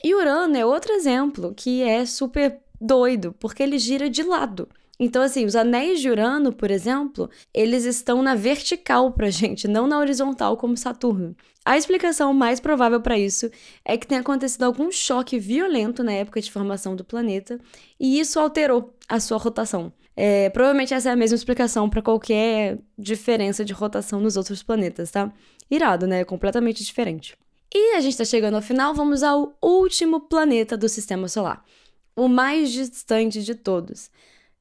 E 0.03 0.13
Urano 0.13 0.55
é 0.55 0.65
outro 0.65 0.93
exemplo 0.93 1.53
que 1.55 1.81
é 1.81 2.05
super 2.05 2.59
doido, 2.79 3.33
porque 3.39 3.63
ele 3.63 3.79
gira 3.79 4.09
de 4.09 4.23
lado. 4.23 4.67
Então, 4.99 5.21
assim, 5.21 5.45
os 5.45 5.55
anéis 5.55 5.99
de 5.99 6.09
Urano, 6.09 6.53
por 6.53 6.71
exemplo, 6.71 7.29
eles 7.53 7.83
estão 7.83 8.21
na 8.21 8.33
vertical 8.33 9.11
pra 9.11 9.29
gente, 9.29 9.67
não 9.67 9.87
na 9.87 9.99
horizontal 9.99 10.55
como 10.55 10.77
Saturno. 10.77 11.35
A 11.65 11.77
explicação 11.77 12.31
mais 12.33 12.59
provável 12.59 13.01
para 13.01 13.17
isso 13.17 13.49
é 13.83 13.97
que 13.97 14.05
tenha 14.05 14.21
acontecido 14.21 14.63
algum 14.63 14.91
choque 14.91 15.39
violento 15.39 16.03
na 16.03 16.13
época 16.13 16.39
de 16.39 16.51
formação 16.51 16.95
do 16.95 17.03
planeta 17.03 17.59
e 17.99 18.19
isso 18.19 18.39
alterou 18.39 18.93
a 19.09 19.19
sua 19.19 19.37
rotação. 19.37 19.91
É, 20.15 20.49
provavelmente 20.51 20.93
essa 20.93 21.09
é 21.09 21.11
a 21.11 21.15
mesma 21.15 21.35
explicação 21.35 21.89
para 21.89 22.01
qualquer 22.01 22.77
diferença 22.97 23.65
de 23.65 23.73
rotação 23.73 24.21
nos 24.21 24.37
outros 24.37 24.63
planetas, 24.63 25.11
tá? 25.11 25.33
Irado, 25.69 26.07
né? 26.07 26.23
Completamente 26.23 26.83
diferente. 26.83 27.35
E 27.73 27.95
a 27.95 27.99
gente 27.99 28.11
está 28.11 28.23
chegando 28.23 28.55
ao 28.55 28.61
final, 28.61 28.93
vamos 28.93 29.23
ao 29.23 29.57
último 29.61 30.21
planeta 30.21 30.77
do 30.77 30.87
sistema 30.87 31.27
solar, 31.27 31.65
o 32.15 32.29
mais 32.29 32.71
distante 32.71 33.43
de 33.43 33.55
todos. 33.55 34.09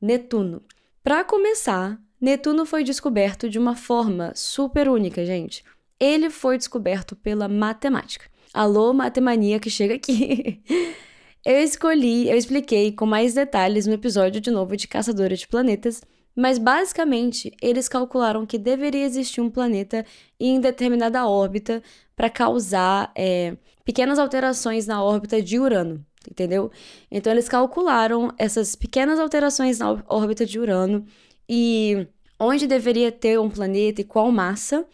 Netuno. 0.04 0.62
Para 1.02 1.24
começar, 1.24 1.98
Netuno 2.20 2.66
foi 2.66 2.84
descoberto 2.84 3.48
de 3.48 3.58
uma 3.58 3.74
forma 3.74 4.32
super 4.34 4.86
única, 4.86 5.24
gente. 5.24 5.64
Ele 5.98 6.28
foi 6.28 6.58
descoberto 6.58 7.16
pela 7.16 7.48
matemática. 7.48 8.26
Alô, 8.52 8.92
matemania 8.92 9.58
que 9.58 9.70
chega 9.70 9.94
aqui. 9.94 10.62
eu 11.42 11.56
escolhi, 11.56 12.28
eu 12.28 12.36
expliquei 12.36 12.92
com 12.92 13.06
mais 13.06 13.32
detalhes 13.32 13.86
no 13.86 13.94
episódio 13.94 14.42
de 14.42 14.50
novo 14.50 14.76
de 14.76 14.86
Caçadora 14.86 15.34
de 15.34 15.48
Planetas, 15.48 16.02
mas 16.36 16.58
basicamente 16.58 17.50
eles 17.62 17.88
calcularam 17.88 18.44
que 18.44 18.58
deveria 18.58 19.06
existir 19.06 19.40
um 19.40 19.48
planeta 19.48 20.04
em 20.38 20.60
determinada 20.60 21.26
órbita 21.26 21.82
para 22.14 22.28
causar, 22.28 23.10
é, 23.16 23.56
pequenas 23.86 24.18
alterações 24.18 24.86
na 24.86 25.02
órbita 25.02 25.40
de 25.40 25.58
Urano, 25.58 26.04
entendeu? 26.30 26.70
Então 27.10 27.32
eles 27.32 27.48
calcularam 27.48 28.32
essas 28.38 28.74
pequenas 28.74 29.18
alterações 29.18 29.78
na 29.78 29.90
órbita 30.08 30.44
de 30.46 30.58
Urano 30.58 31.04
e 31.48 32.06
onde 32.38 32.66
deveria 32.66 33.12
ter 33.12 33.38
um 33.38 33.50
planeta 33.50 34.00
e 34.00 34.04
qual 34.04 34.30
massa, 34.30 34.86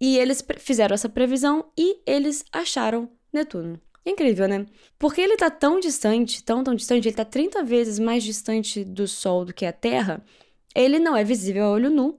e 0.00 0.18
eles 0.18 0.44
fizeram 0.58 0.94
essa 0.94 1.08
previsão 1.08 1.66
e 1.76 2.00
eles 2.06 2.44
acharam 2.52 3.10
Netuno. 3.32 3.80
Incrível, 4.04 4.46
né? 4.46 4.66
Porque 4.98 5.20
ele 5.20 5.36
tá 5.36 5.50
tão 5.50 5.80
distante, 5.80 6.42
tão, 6.42 6.62
tão 6.62 6.74
distante, 6.74 7.08
ele 7.08 7.16
tá 7.16 7.24
30 7.24 7.64
vezes 7.64 7.98
mais 7.98 8.22
distante 8.22 8.84
do 8.84 9.08
Sol 9.08 9.44
do 9.44 9.52
que 9.52 9.66
a 9.66 9.72
Terra, 9.72 10.24
ele 10.74 10.98
não 10.98 11.16
é 11.16 11.24
visível 11.24 11.64
a 11.64 11.70
olho 11.70 11.90
nu. 11.90 12.18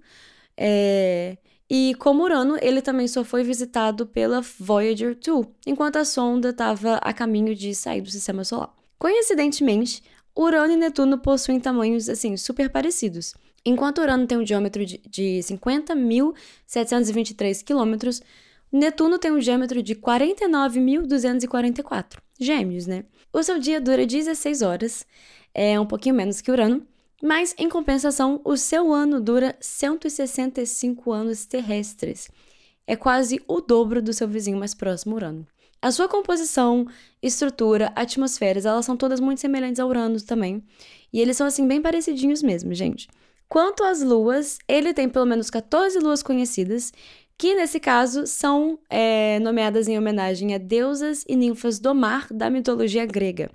É... 0.57 1.37
E 1.69 1.93
como 1.95 2.23
Urano, 2.23 2.57
ele 2.61 2.81
também 2.81 3.05
só 3.07 3.25
foi 3.25 3.43
visitado 3.43 4.07
pela 4.07 4.41
Voyager 4.41 5.15
2, 5.15 5.47
enquanto 5.65 5.97
a 5.97 6.05
sonda 6.05 6.49
estava 6.49 6.95
a 6.95 7.13
caminho 7.13 7.53
de 7.53 7.75
sair 7.75 7.99
do 8.01 8.09
sistema 8.09 8.45
solar. 8.45 8.73
Coincidentemente, 8.97 10.01
Urano 10.35 10.73
e 10.73 10.77
Netuno 10.77 11.17
possuem 11.17 11.59
tamanhos 11.59 12.07
assim 12.07 12.37
super 12.37 12.69
parecidos. 12.69 13.33
Enquanto 13.65 13.99
Urano 13.99 14.25
tem 14.25 14.37
um 14.37 14.43
diâmetro 14.43 14.85
de, 14.85 15.01
de 15.09 15.39
50.723 15.43 17.61
quilômetros, 17.63 18.21
Netuno 18.71 19.19
tem 19.19 19.31
um 19.31 19.39
diâmetro 19.39 19.83
de 19.83 19.95
49.244. 19.95 22.19
Gêmeos, 22.39 22.87
né? 22.87 23.03
O 23.33 23.43
seu 23.43 23.59
dia 23.59 23.81
dura 23.81 24.05
16 24.05 24.61
horas, 24.61 25.05
é 25.53 25.77
um 25.79 25.85
pouquinho 25.85 26.15
menos 26.15 26.39
que 26.39 26.51
Urano, 26.51 26.87
mas 27.21 27.55
em 27.57 27.67
compensação, 27.67 28.41
o 28.43 28.55
seu 28.55 28.93
ano 28.93 29.19
dura 29.19 29.55
165 29.59 31.11
anos 31.11 31.45
terrestres. 31.45 32.29
É 32.85 32.95
quase 32.95 33.41
o 33.47 33.59
dobro 33.59 34.01
do 34.01 34.13
seu 34.13 34.27
vizinho 34.27 34.57
mais 34.57 34.73
próximo, 34.73 35.15
Urano. 35.15 35.45
A 35.81 35.91
sua 35.91 36.07
composição, 36.07 36.87
estrutura, 37.21 37.91
atmosferas, 37.95 38.65
elas 38.65 38.85
são 38.85 38.97
todas 38.97 39.19
muito 39.19 39.41
semelhantes 39.41 39.79
a 39.79 39.85
Urano 39.85 40.19
também. 40.21 40.63
E 41.11 41.19
eles 41.19 41.37
são 41.37 41.45
assim 41.45 41.67
bem 41.67 41.81
parecidinhos 41.81 42.41
mesmo, 42.41 42.73
gente. 42.73 43.07
Quanto 43.47 43.83
às 43.83 44.01
luas, 44.01 44.57
ele 44.67 44.93
tem 44.93 45.07
pelo 45.07 45.25
menos 45.25 45.49
14 45.49 45.99
luas 45.99 46.21
conhecidas 46.21 46.91
que 47.37 47.53
nesse 47.53 47.79
caso 47.79 48.25
são 48.25 48.79
é, 48.89 49.39
nomeadas 49.39 49.87
em 49.87 49.97
homenagem 49.97 50.55
a 50.55 50.57
deusas 50.57 51.23
e 51.27 51.35
ninfas 51.35 51.77
do 51.79 51.93
mar 51.93 52.27
da 52.31 52.49
mitologia 52.49 53.05
grega. 53.05 53.51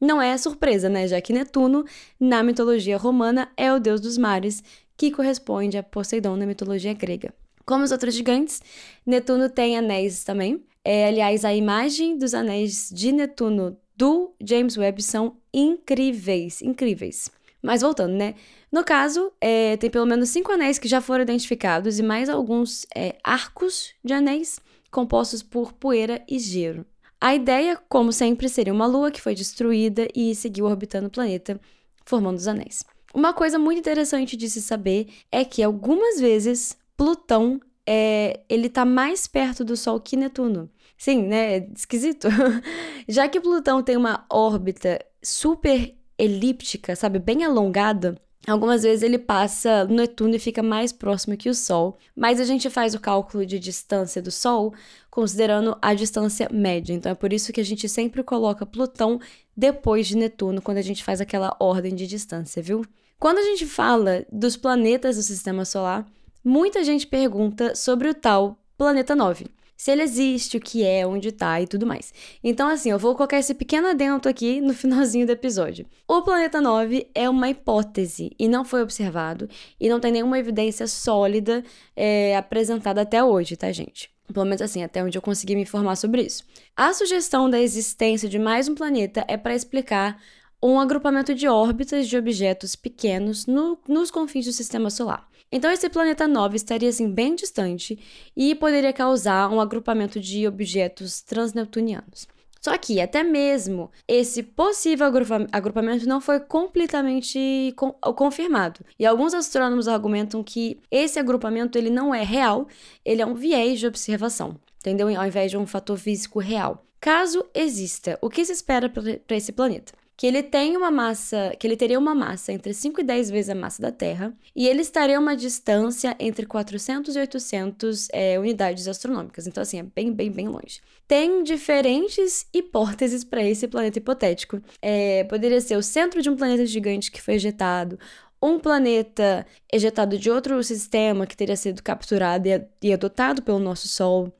Não 0.00 0.20
é 0.20 0.36
surpresa, 0.38 0.88
né? 0.88 1.06
Já 1.06 1.20
que 1.20 1.32
Netuno, 1.32 1.84
na 2.18 2.42
mitologia 2.42 2.96
romana, 2.96 3.50
é 3.56 3.72
o 3.72 3.78
deus 3.78 4.00
dos 4.00 4.16
mares, 4.16 4.62
que 4.96 5.10
corresponde 5.10 5.76
a 5.76 5.82
Poseidon 5.82 6.36
na 6.36 6.46
mitologia 6.46 6.94
grega. 6.94 7.34
Como 7.66 7.84
os 7.84 7.92
outros 7.92 8.14
gigantes, 8.14 8.62
Netuno 9.04 9.50
tem 9.50 9.76
anéis 9.76 10.24
também. 10.24 10.64
É, 10.82 11.08
aliás, 11.08 11.44
a 11.44 11.54
imagem 11.54 12.16
dos 12.16 12.32
anéis 12.32 12.90
de 12.90 13.12
Netuno 13.12 13.76
do 13.94 14.34
James 14.42 14.78
Webb 14.78 15.02
são 15.02 15.36
incríveis, 15.52 16.62
incríveis. 16.62 17.30
Mas 17.62 17.82
voltando, 17.82 18.14
né? 18.14 18.34
No 18.72 18.82
caso, 18.82 19.30
é, 19.40 19.76
tem 19.76 19.90
pelo 19.90 20.06
menos 20.06 20.30
cinco 20.30 20.50
anéis 20.50 20.78
que 20.78 20.88
já 20.88 21.02
foram 21.02 21.22
identificados 21.22 21.98
e 21.98 22.02
mais 22.02 22.30
alguns 22.30 22.86
é, 22.94 23.16
arcos 23.22 23.92
de 24.02 24.14
anéis 24.14 24.58
compostos 24.90 25.42
por 25.42 25.72
poeira 25.72 26.22
e 26.28 26.38
gelo. 26.38 26.86
A 27.20 27.34
ideia, 27.34 27.78
como 27.88 28.12
sempre, 28.12 28.48
seria 28.48 28.72
uma 28.72 28.86
lua 28.86 29.10
que 29.10 29.20
foi 29.20 29.34
destruída 29.34 30.08
e 30.14 30.34
seguiu 30.34 30.64
orbitando 30.64 31.08
o 31.08 31.10
planeta, 31.10 31.60
formando 32.04 32.38
os 32.38 32.48
anéis. 32.48 32.84
Uma 33.12 33.34
coisa 33.34 33.58
muito 33.58 33.78
interessante 33.78 34.36
de 34.36 34.48
se 34.48 34.62
saber 34.62 35.08
é 35.30 35.44
que 35.44 35.62
algumas 35.62 36.20
vezes 36.20 36.76
Plutão 36.96 37.60
é, 37.86 38.40
ele 38.48 38.68
tá 38.68 38.84
mais 38.84 39.26
perto 39.26 39.64
do 39.64 39.76
Sol 39.76 40.00
que 40.00 40.16
Netuno. 40.16 40.70
Sim, 40.96 41.24
né? 41.24 41.56
É 41.56 41.68
esquisito. 41.76 42.28
Já 43.08 43.28
que 43.28 43.40
Plutão 43.40 43.82
tem 43.82 43.96
uma 43.96 44.24
órbita 44.30 44.98
super 45.22 45.94
elíptica, 46.18 46.94
sabe, 46.94 47.18
bem 47.18 47.44
alongada, 47.44 48.16
Algumas 48.46 48.82
vezes 48.82 49.02
ele 49.02 49.18
passa 49.18 49.84
no 49.84 49.96
Netuno 49.96 50.34
e 50.34 50.38
fica 50.38 50.62
mais 50.62 50.92
próximo 50.92 51.36
que 51.36 51.50
o 51.50 51.54
Sol, 51.54 51.98
mas 52.16 52.40
a 52.40 52.44
gente 52.44 52.70
faz 52.70 52.94
o 52.94 53.00
cálculo 53.00 53.44
de 53.44 53.58
distância 53.58 54.22
do 54.22 54.30
Sol 54.30 54.72
considerando 55.10 55.76
a 55.80 55.92
distância 55.92 56.48
média. 56.50 56.94
Então 56.94 57.12
é 57.12 57.14
por 57.14 57.32
isso 57.32 57.52
que 57.52 57.60
a 57.60 57.64
gente 57.64 57.88
sempre 57.88 58.22
coloca 58.22 58.64
Plutão 58.64 59.20
depois 59.54 60.06
de 60.06 60.16
Netuno 60.16 60.62
quando 60.62 60.78
a 60.78 60.82
gente 60.82 61.04
faz 61.04 61.20
aquela 61.20 61.54
ordem 61.60 61.94
de 61.94 62.06
distância, 62.06 62.62
viu? 62.62 62.84
Quando 63.18 63.38
a 63.38 63.44
gente 63.44 63.66
fala 63.66 64.24
dos 64.32 64.56
planetas 64.56 65.16
do 65.16 65.22
sistema 65.22 65.66
solar, 65.66 66.06
muita 66.42 66.82
gente 66.82 67.06
pergunta 67.06 67.74
sobre 67.74 68.08
o 68.08 68.14
tal 68.14 68.56
planeta 68.78 69.14
9 69.14 69.59
se 69.80 69.90
ele 69.90 70.02
existe, 70.02 70.58
o 70.58 70.60
que 70.60 70.84
é, 70.84 71.06
onde 71.06 71.32
tá 71.32 71.58
e 71.58 71.66
tudo 71.66 71.86
mais. 71.86 72.12
Então, 72.44 72.68
assim, 72.68 72.90
eu 72.90 72.98
vou 72.98 73.14
colocar 73.14 73.38
esse 73.38 73.54
pequeno 73.54 73.88
adendo 73.88 74.28
aqui 74.28 74.60
no 74.60 74.74
finalzinho 74.76 75.24
do 75.24 75.32
episódio. 75.32 75.86
O 76.06 76.20
planeta 76.20 76.60
9 76.60 77.10
é 77.14 77.30
uma 77.30 77.48
hipótese 77.48 78.30
e 78.38 78.46
não 78.46 78.62
foi 78.62 78.82
observado 78.82 79.48
e 79.80 79.88
não 79.88 79.98
tem 79.98 80.12
nenhuma 80.12 80.38
evidência 80.38 80.86
sólida 80.86 81.64
é, 81.96 82.36
apresentada 82.36 83.00
até 83.00 83.24
hoje, 83.24 83.56
tá, 83.56 83.72
gente? 83.72 84.10
Pelo 84.30 84.44
menos 84.44 84.60
assim, 84.60 84.82
até 84.82 85.02
onde 85.02 85.16
eu 85.16 85.22
consegui 85.22 85.56
me 85.56 85.62
informar 85.62 85.96
sobre 85.96 86.24
isso. 86.24 86.44
A 86.76 86.92
sugestão 86.92 87.48
da 87.48 87.58
existência 87.58 88.28
de 88.28 88.38
mais 88.38 88.68
um 88.68 88.74
planeta 88.74 89.24
é 89.26 89.38
para 89.38 89.54
explicar 89.54 90.20
um 90.62 90.78
agrupamento 90.78 91.34
de 91.34 91.48
órbitas 91.48 92.06
de 92.06 92.18
objetos 92.18 92.76
pequenos 92.76 93.46
no, 93.46 93.78
nos 93.88 94.10
confins 94.10 94.44
do 94.44 94.52
sistema 94.52 94.90
solar. 94.90 95.29
Então, 95.52 95.70
esse 95.70 95.88
planeta 95.88 96.28
9 96.28 96.56
estaria 96.56 96.88
assim 96.88 97.10
bem 97.10 97.34
distante 97.34 97.98
e 98.36 98.54
poderia 98.54 98.92
causar 98.92 99.50
um 99.50 99.60
agrupamento 99.60 100.20
de 100.20 100.46
objetos 100.46 101.20
transneptunianos. 101.22 102.28
Só 102.60 102.76
que 102.76 103.00
até 103.00 103.22
mesmo 103.22 103.90
esse 104.06 104.42
possível 104.42 105.06
agrupamento 105.50 106.06
não 106.06 106.20
foi 106.20 106.38
completamente 106.40 107.74
confirmado. 108.14 108.80
E 108.98 109.06
alguns 109.06 109.32
astrônomos 109.32 109.88
argumentam 109.88 110.44
que 110.44 110.78
esse 110.90 111.18
agrupamento 111.18 111.78
ele 111.78 111.88
não 111.88 112.14
é 112.14 112.22
real, 112.22 112.68
ele 113.02 113.22
é 113.22 113.26
um 113.26 113.34
viés 113.34 113.80
de 113.80 113.86
observação, 113.86 114.56
entendeu? 114.78 115.08
Ao 115.08 115.26
invés 115.26 115.50
de 115.50 115.56
um 115.56 115.66
fator 115.66 115.96
físico 115.96 116.38
real. 116.38 116.84
Caso 117.00 117.46
exista, 117.54 118.18
o 118.20 118.28
que 118.28 118.44
se 118.44 118.52
espera 118.52 118.90
para 118.90 119.36
esse 119.36 119.52
planeta? 119.52 119.94
Que 120.20 120.26
ele 120.26 120.42
tem 120.42 120.76
uma 120.76 120.90
massa, 120.90 121.54
que 121.58 121.66
ele 121.66 121.78
teria 121.78 121.98
uma 121.98 122.14
massa 122.14 122.52
entre 122.52 122.74
5 122.74 123.00
e 123.00 123.04
10 123.04 123.30
vezes 123.30 123.48
a 123.48 123.54
massa 123.54 123.80
da 123.80 123.90
Terra, 123.90 124.34
e 124.54 124.68
ele 124.68 124.82
estaria 124.82 125.16
a 125.16 125.18
uma 125.18 125.34
distância 125.34 126.14
entre 126.20 126.44
400 126.44 127.16
e 127.16 127.20
800 127.20 128.08
é, 128.12 128.38
unidades 128.38 128.86
astronômicas. 128.86 129.46
Então, 129.46 129.62
assim, 129.62 129.78
é 129.78 129.82
bem, 129.82 130.12
bem, 130.12 130.30
bem 130.30 130.46
longe. 130.46 130.82
Tem 131.08 131.42
diferentes 131.42 132.46
hipóteses 132.52 133.24
para 133.24 133.42
esse 133.42 133.66
planeta 133.66 133.96
hipotético. 133.96 134.60
É, 134.82 135.24
poderia 135.24 135.58
ser 135.58 135.78
o 135.78 135.82
centro 135.82 136.20
de 136.20 136.28
um 136.28 136.36
planeta 136.36 136.66
gigante 136.66 137.10
que 137.10 137.22
foi 137.22 137.36
ejetado, 137.36 137.98
um 138.42 138.58
planeta 138.58 139.46
ejetado 139.72 140.18
de 140.18 140.30
outro 140.30 140.62
sistema 140.62 141.26
que 141.26 141.34
teria 141.34 141.56
sido 141.56 141.82
capturado 141.82 142.46
e 142.82 142.92
adotado 142.92 143.40
pelo 143.40 143.58
nosso 143.58 143.88
Sol 143.88 144.30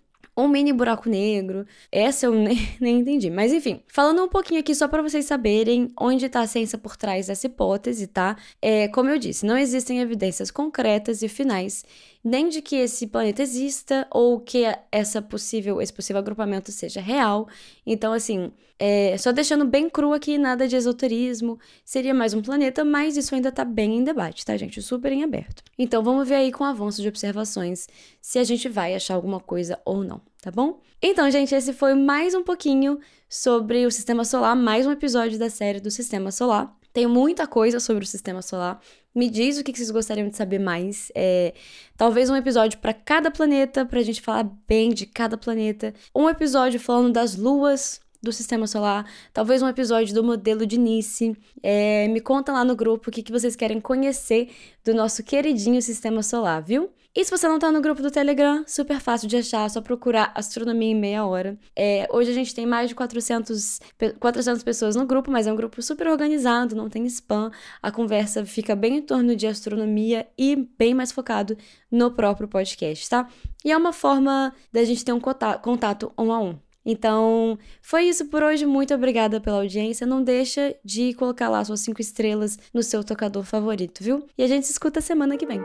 um 0.41 0.49
mini 0.49 0.73
buraco 0.73 1.09
negro. 1.09 1.67
Essa 1.91 2.27
eu 2.27 2.33
nem, 2.35 2.59
nem 2.81 3.01
entendi. 3.01 3.31
Mas 3.31 3.53
enfim, 3.53 3.83
falando 3.87 4.23
um 4.23 4.29
pouquinho 4.29 4.61
aqui 4.61 4.75
só 4.75 4.89
para 4.89 5.03
vocês 5.03 5.25
saberem 5.25 5.93
onde 5.99 6.27
está 6.27 6.41
a 6.41 6.47
ciência 6.47 6.79
por 6.79 6.97
trás 6.97 7.27
dessa 7.27 7.47
hipótese, 7.47 8.07
tá? 8.07 8.37
É, 8.61 8.89
como 8.89 9.11
eu 9.11 9.19
disse, 9.19 9.47
não 9.47 9.57
existem 9.57 10.01
evidências 10.01 10.51
concretas 10.51 11.23
e 11.23 11.29
finais 11.29 11.85
nem 12.23 12.49
de 12.49 12.61
que 12.61 12.77
esse 12.77 13.07
planeta 13.07 13.43
exista 13.43 14.07
ou 14.11 14.41
que 14.41 14.65
essa 14.93 15.23
possível, 15.23 15.81
esse 15.81 15.93
possível 15.93 16.21
agrupamento 16.21 16.71
seja 16.71 17.01
real. 17.01 17.49
Então, 17.87 18.13
assim, 18.13 18.53
é, 18.79 19.17
só 19.19 19.33
deixando 19.33 19.65
bem 19.65 19.89
cru 19.89 20.13
aqui, 20.13 20.39
nada 20.39 20.67
de 20.67 20.77
esoterismo, 20.77 21.59
seria 21.85 22.15
mais 22.15 22.35
um 22.35 22.43
planeta, 22.43 22.85
mas 22.85 23.17
isso 23.17 23.35
ainda 23.35 23.51
tá 23.53 23.65
bem 23.65 23.99
em 23.99 24.05
debate, 24.05 24.45
tá, 24.45 24.57
gente? 24.57 24.81
Super 24.81 25.13
em 25.13 25.23
aberto. 25.23 25.63
Então, 25.79 26.03
vamos 26.03 26.29
ver 26.29 26.37
aí 26.37 26.53
com 26.53 26.65
o 26.65 26.67
avanço 26.67 27.03
de 27.03 27.09
observações 27.09 27.89
se 28.21 28.39
a 28.39 28.45
gente 28.45 28.69
vai 28.69 28.95
achar 28.95 29.15
alguma 29.15 29.41
coisa 29.41 29.79
ou 29.85 30.03
não, 30.03 30.21
tá 30.41 30.51
bom? 30.51 30.81
Então, 31.03 31.31
gente, 31.31 31.55
esse 31.55 31.73
foi 31.73 31.95
mais 31.95 32.35
um 32.35 32.43
pouquinho 32.43 32.99
sobre 33.29 33.87
o 33.87 33.91
sistema 33.91 34.25
solar, 34.25 34.57
mais 34.57 34.87
um 34.87 34.93
episódio 34.93 35.39
da 35.39 35.49
série 35.49 35.81
do 35.81 35.91
sistema 35.91 36.31
solar. 36.31 36.75
Tem 36.93 37.07
muita 37.07 37.47
coisa 37.47 37.79
sobre 37.79 38.05
o 38.05 38.07
sistema 38.07 38.43
solar. 38.43 38.81
Me 39.15 39.29
diz 39.29 39.59
o 39.59 39.65
que 39.65 39.73
vocês 39.73 39.91
gostariam 39.91 40.29
de 40.29 40.37
saber 40.37 40.59
mais. 40.59 41.11
É, 41.15 41.55
talvez 41.97 42.31
um 42.31 42.37
episódio 42.37 42.79
para 42.79 42.95
cada 42.95 43.31
planeta, 43.31 43.85
para 43.85 44.01
a 44.01 44.03
gente 44.03 44.21
falar 44.21 44.49
bem 44.67 44.91
de 44.91 45.07
cada 45.07 45.37
planeta. 45.37 45.95
Um 46.15 46.29
episódio 46.29 46.79
falando 46.79 47.13
das 47.13 47.37
luas 47.37 48.01
do 48.23 48.33
sistema 48.33 48.67
solar. 48.67 49.11
Talvez 49.33 49.63
um 49.63 49.69
episódio 49.69 50.15
do 50.15 50.23
modelo 50.23 50.67
de 50.67 50.79
Nice. 50.79 51.37
É, 51.63 52.07
me 52.09 52.21
conta 52.21 52.53
lá 52.53 52.65
no 52.65 52.77
grupo 52.77 53.09
o 53.09 53.13
que, 53.13 53.23
que 53.23 53.33
vocês 53.33 53.57
querem 53.57 53.81
conhecer 53.81 54.51
do 54.85 54.95
nosso 54.95 55.23
queridinho 55.23 55.81
sistema 55.81 56.23
solar, 56.23 56.63
viu? 56.63 56.91
E 57.15 57.25
se 57.25 57.31
você 57.31 57.49
não 57.49 57.59
tá 57.59 57.73
no 57.73 57.81
grupo 57.81 58.01
do 58.01 58.11
Telegram, 58.11 58.63
super 58.69 59.01
fácil 59.01 59.27
de 59.27 59.37
achar, 59.37 59.69
só 59.69 59.81
procurar 59.81 60.31
Astronomia 60.33 60.93
em 60.93 60.95
Meia 60.95 61.25
Hora. 61.25 61.59
É, 61.75 62.07
hoje 62.09 62.31
a 62.31 62.35
gente 62.35 62.55
tem 62.55 62.65
mais 62.65 62.89
de 62.89 62.95
400, 62.95 63.81
400 64.21 64.63
pessoas 64.63 64.95
no 64.95 65.05
grupo, 65.05 65.29
mas 65.29 65.49
é 65.49 65.53
um 65.53 65.57
grupo 65.57 65.83
super 65.83 66.07
organizado, 66.07 66.77
não 66.77 66.89
tem 66.89 67.05
spam. 67.07 67.51
A 67.83 67.91
conversa 67.91 68.47
fica 68.47 68.77
bem 68.77 68.99
em 68.99 69.03
torno 69.03 69.35
de 69.35 69.49
astronomia 69.49 70.29
e 70.39 70.55
bem 70.79 70.95
mais 70.95 71.11
focado 71.11 71.59
no 71.91 72.13
próprio 72.13 72.47
podcast, 72.47 73.09
tá? 73.09 73.29
E 73.65 73.73
é 73.73 73.77
uma 73.77 73.93
forma 73.93 74.55
da 74.73 74.85
gente 74.85 75.05
ter 75.05 75.13
um 75.13 75.21
contato 75.21 76.13
um 76.17 76.33
a 76.33 76.41
um. 76.41 76.57
Então, 76.87 77.59
foi 77.83 78.05
isso 78.05 78.27
por 78.27 78.43
hoje. 78.43 78.65
Muito 78.65 78.95
obrigada 78.95 79.41
pela 79.41 79.59
audiência. 79.59 80.07
Não 80.07 80.23
deixa 80.23 80.77
de 80.85 81.13
colocar 81.15 81.49
lá 81.49 81.65
suas 81.65 81.81
cinco 81.81 82.01
estrelas 82.01 82.57
no 82.73 82.85
seu 82.85 83.03
tocador 83.03 83.43
favorito, 83.43 84.03
viu? 84.03 84.25
E 84.39 84.45
a 84.45 84.47
gente 84.47 84.67
se 84.67 84.73
escuta 84.73 85.01
semana 85.01 85.37
que 85.37 85.45
vem. 85.45 85.61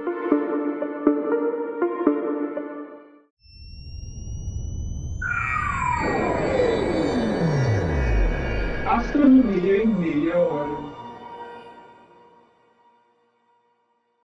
Medium, 9.25 9.99
medium, 9.99 10.37
or 10.37 10.74